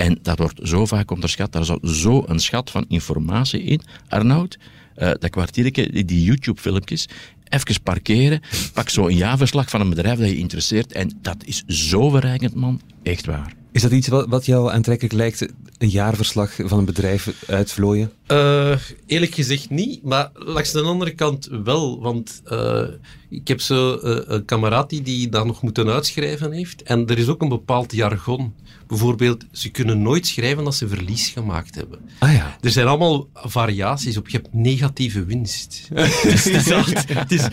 [0.00, 1.52] En dat wordt zo vaak onderschat.
[1.52, 3.80] Daar zat zo een schat van informatie in.
[4.08, 4.58] Arnoud,
[4.94, 7.08] eh, dat kwartiertje, die YouTube-filmpjes,
[7.48, 8.40] even parkeren,
[8.74, 10.92] pak zo een jaarverslag van een bedrijf dat je interesseert.
[10.92, 12.80] En dat is zo verrijkend, man.
[13.02, 13.54] Echt waar.
[13.72, 15.46] Is dat iets wat, wat jou aantrekkelijk lijkt,
[15.78, 18.12] een jaarverslag van een bedrijf uitvlooien?
[18.28, 18.76] Uh,
[19.06, 22.00] eerlijk gezegd niet, maar langs de andere kant wel.
[22.00, 22.82] Want uh,
[23.28, 26.82] ik heb zo uh, een kameraad die, die dat nog moeten uitschrijven heeft.
[26.82, 28.54] En er is ook een bepaald jargon.
[28.90, 31.98] Bijvoorbeeld, ze kunnen nooit schrijven dat ze verlies gemaakt hebben.
[32.18, 32.56] Ah, ja.
[32.60, 34.28] Er zijn allemaal variaties op.
[34.28, 35.88] Je hebt negatieve winst.
[35.94, 36.44] het, is,
[37.06, 37.46] het, is,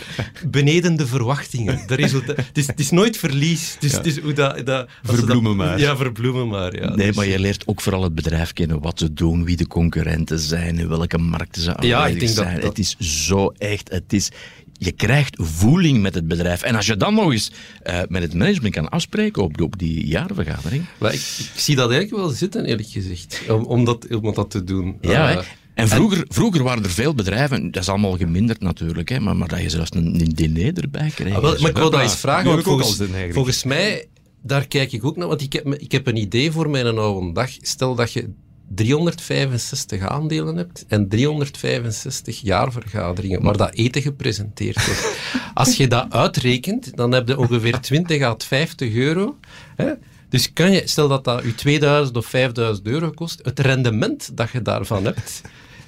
[0.47, 1.79] beneden de verwachtingen.
[1.87, 3.73] De het, is, het is nooit verlies.
[3.73, 3.97] Het is, ja.
[3.97, 5.79] het is hoe dat, dat, verbloemen maar.
[5.79, 6.75] Ja, verbloemen maar.
[6.75, 6.95] Ja.
[6.95, 9.67] Nee, dus- maar je leert ook vooral het bedrijf kennen, wat ze doen, wie de
[9.67, 12.53] concurrenten zijn, in welke markten ze aanwezig ja, ik denk zijn.
[12.53, 12.77] Dat, dat...
[12.77, 12.95] Het is
[13.27, 14.31] zo echt, het is
[14.77, 16.61] je krijgt voeling met het bedrijf.
[16.61, 17.51] En als je dan nog eens
[17.87, 20.85] uh, met het management kan afspreken op, op die jaarvergadering.
[20.97, 24.51] Maar ik, ik, zie dat eigenlijk wel zitten, eerlijk gezegd, om, om, dat, om dat
[24.51, 24.97] te doen.
[25.01, 29.19] Ja, uh, en vroeger, vroeger waren er veel bedrijven, dat is allemaal geminderd natuurlijk, hè,
[29.19, 31.35] maar, maar dat je zelfs een, een diner erbij kreeg.
[31.35, 34.07] Ah, wel, maar ik wil dat eens vragen, want volgens, volgens mij,
[34.41, 37.33] daar kijk ik ook naar, want ik heb, ik heb een idee voor mijn oude
[37.33, 37.49] dag.
[37.61, 38.29] Stel dat je
[38.67, 45.17] 365 aandelen hebt en 365 jaarvergaderingen waar dat eten gepresenteerd wordt.
[45.53, 49.37] Als je dat uitrekent, dan heb je ongeveer 20 à 50 euro.
[49.75, 49.93] Hè?
[50.29, 54.49] Dus kan je, stel dat dat je 2000 of 5000 euro kost, het rendement dat
[54.49, 55.41] je daarvan hebt,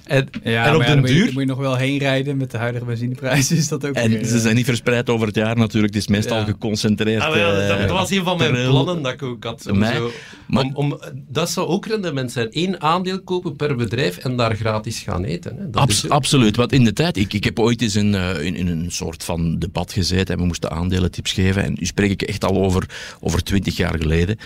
[0.10, 1.26] en, ja, en op ja, den moet duur...
[1.26, 3.51] Je, moet je nog wel heen rijden met de huidige benzineprijs.
[3.62, 5.93] Is dat ook en weer, ze zijn niet verspreid over het jaar natuurlijk.
[5.93, 6.43] Het is meestal Ja.
[6.43, 7.22] geconcentreerd.
[7.22, 9.68] Ah, wel, dat, eh, dat was een van mijn plannen dat ik ook had.
[9.72, 10.12] Om Mij- zo,
[10.47, 12.47] maar- om, om, dat zou ook rendement zijn.
[12.51, 15.55] Eén aandeel kopen per bedrijf en daar gratis gaan eten.
[15.57, 15.70] Hè.
[15.70, 16.55] Dat Abs- absoluut.
[16.55, 19.24] Want in de tijd, ik, ik heb ooit eens in, eh, in, in een soort
[19.24, 21.64] van debat gezeten en we moesten aandelentips geven.
[21.64, 22.84] En nu spreek ik echt al over,
[23.20, 24.38] over 20 jaar geleden.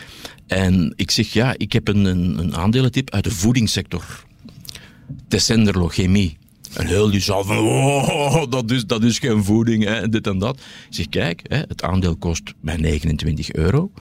[0.48, 4.04] En ik zeg, ja, ik heb een, een, een aandelentip uit de voedingssector.
[5.88, 6.38] Chemie.
[6.74, 10.38] En heel die zaal van, oh, dat is, dat is geen voeding, hè, dit en
[10.38, 10.62] dat.
[10.90, 13.92] Zeg, kijk, hè, het aandeel kost mij 29 euro.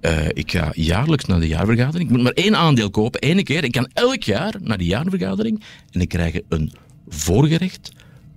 [0.00, 2.08] Eh, ik ga jaarlijks naar de jaarvergadering.
[2.08, 3.64] Ik moet maar één aandeel kopen, één keer.
[3.64, 6.72] Ik kan elk jaar naar die jaarvergadering en ik krijg een
[7.08, 7.92] voorgerecht,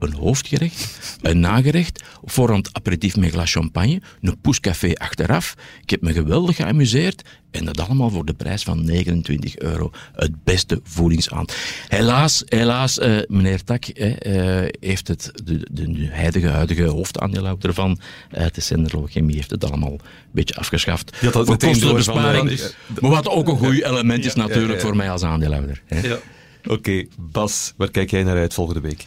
[0.06, 5.56] een hoofdgerecht, een nagerecht, voorhand aperitief met glas champagne, een poescafé achteraf.
[5.82, 9.92] Ik heb me geweldig geamuseerd en dat allemaal voor de prijs van 29 euro.
[10.14, 11.56] Het beste voedingsaand.
[11.88, 17.74] Helaas, helaas, eh, meneer Tak eh, eh, heeft het, de, de, de huidige, huidige hoofdaandeelhouder
[17.74, 18.00] van
[18.38, 20.00] uh, de Senderlo Chemie heeft het allemaal een
[20.32, 21.18] beetje afgeschaft.
[21.22, 22.60] dat voor kostenbesparing.
[22.60, 25.82] van, eh, Maar wat ook een goed element is natuurlijk voor mij als aandeelhouder.
[26.66, 29.06] Oké, Bas, waar kijk jij naar uit volgende week?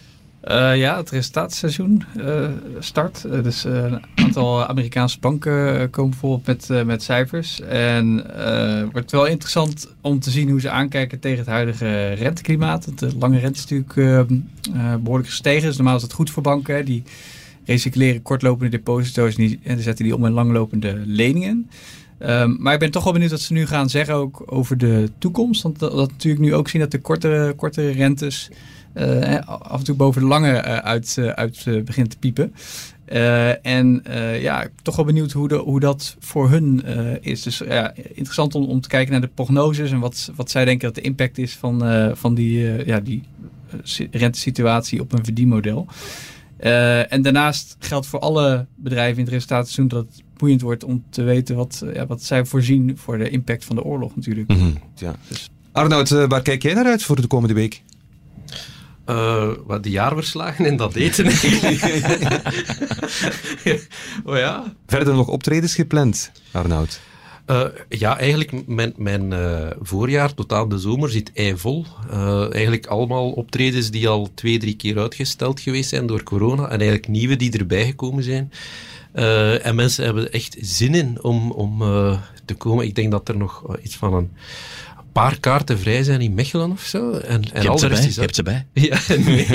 [0.49, 3.25] Eh, ja, het resultaatseizoen eh, start.
[3.25, 7.61] Eh, dus een aantal Amerikaanse banken komen bijvoorbeeld met, met cijfers.
[7.61, 8.25] En
[8.83, 12.85] het wordt wel interessant om te zien hoe ze aankijken tegen het huidige renteklimaat.
[12.87, 14.27] Want De lange rente is natuurlijk eh, eh,
[15.01, 15.69] behoorlijk gestegen.
[15.69, 16.85] Dus normaal is dat goed voor banken.
[16.85, 17.03] Die
[17.65, 21.71] recycleren kortlopende deposito's en, zetten die om in langlopende leningen.
[22.19, 25.11] Ehm, maar ik ben toch wel benieuwd wat ze nu gaan zeggen ook over de
[25.19, 25.63] toekomst.
[25.63, 28.51] Want dat, dat natuurlijk nu ook zien dat de kortere, kortere rentes
[29.47, 32.55] af en toe boven de lange eh, uit, eh, uit eh, begint te piepen.
[33.05, 37.43] Eh, en eh, ja, toch wel benieuwd hoe, de, hoe dat voor hun eh, is.
[37.43, 40.87] Dus ja, interessant om, om te kijken naar de prognoses en wat, wat zij denken
[40.87, 43.23] dat de impact is van, eh, van die, eh, ja, die
[43.71, 45.87] eh, si- rentesituatie op een verdienmodel.
[46.57, 51.05] Eh, en daarnaast geldt voor alle bedrijven in het resultaatseizoen dat het boeiend wordt om
[51.11, 54.49] te weten wat, eh, ja, wat zij voorzien voor de impact van de oorlog natuurlijk.
[54.49, 55.15] Mhm, ja.
[55.73, 57.83] Arnoud, eh, waar kijk jij naar uit voor de komende week?
[59.09, 61.27] Eh, wat de jaarverslagen en dat eten.
[64.25, 64.75] oh ja.
[64.87, 67.01] Verder nog optredens gepland, Arnoud?
[67.47, 71.87] Eh, ja, eigenlijk mijn, mijn eh, voorjaar tot aan de zomer zit eivol.
[72.11, 76.63] Eh eigenlijk allemaal optredens die al twee, drie keer uitgesteld geweest zijn door corona.
[76.63, 78.53] En eigenlijk nieuwe die erbij gekomen zijn.
[79.13, 81.79] Eh, en mensen hebben echt zin in om, om
[82.45, 82.85] te komen.
[82.85, 84.31] Ik denk dat er nog iets van een
[85.21, 87.13] paar kaarten vrij zijn in Mechelen of zo.
[87.13, 88.67] En, en Je al hebt de ze bij, rest is je hebt ze bij.
[88.89, 89.47] Ja, nee.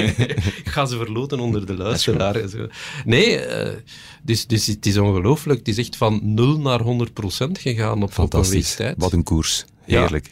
[0.64, 2.42] Ik ga ze verloten onder de luisteraar.
[3.06, 3.74] Nee, eh,
[4.24, 5.60] dus, dus het is ongelooflijk.
[5.60, 8.76] Het is echt van 0 naar 100 procent gegaan op, op een week Fantastisch.
[8.76, 8.96] tijd.
[8.98, 9.66] Wat een koers.
[9.86, 10.00] Ja.
[10.00, 10.28] Heerlijk.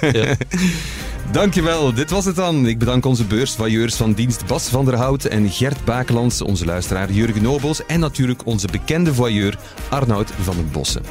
[0.00, 0.36] Ja.
[1.32, 2.66] Dankjewel, dit was het dan.
[2.66, 7.12] Ik bedank onze beursvailleurs van dienst Bas van der Hout en Gert Bakelands, onze luisteraar
[7.12, 9.58] Jurgen Nobels en natuurlijk onze bekende voyeur
[9.88, 11.02] Arnoud van den Bossen.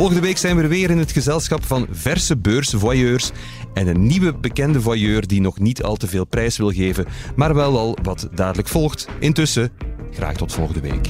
[0.00, 3.26] Volgende week zijn we er weer in het gezelschap van verse beursvoyeurs
[3.74, 7.04] en een nieuwe bekende voyeur die nog niet al te veel prijs wil geven,
[7.36, 9.00] maar wel al wat dadelijk volgt.
[9.20, 9.70] Intussen,
[10.10, 11.06] graag tot volgende week.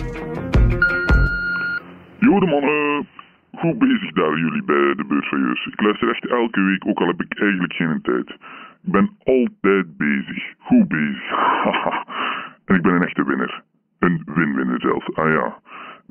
[2.26, 3.06] Jo, de mannen.
[3.60, 5.66] Goed bezig daar jullie bij de beursvailleurs.
[5.66, 8.28] Ik luister echt elke week, ook al heb ik eigenlijk geen tijd.
[8.84, 10.42] Ik ben altijd bezig.
[10.58, 11.26] Goed bezig.
[12.66, 13.62] En ik ben een echte winnaar.
[13.98, 15.14] Een win-winner zelfs.
[15.14, 15.58] Ah ja.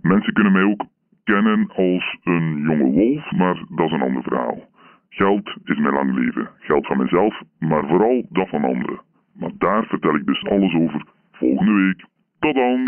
[0.01, 0.85] Mensen kunnen mij ook
[1.25, 4.69] kennen als een jonge wolf, maar dat is een ander verhaal.
[5.09, 6.49] Geld is mijn lang leven.
[6.59, 9.01] Geld van mezelf, maar vooral dat van anderen.
[9.33, 12.05] Maar daar vertel ik dus alles over volgende week.
[12.39, 12.83] Tot dan!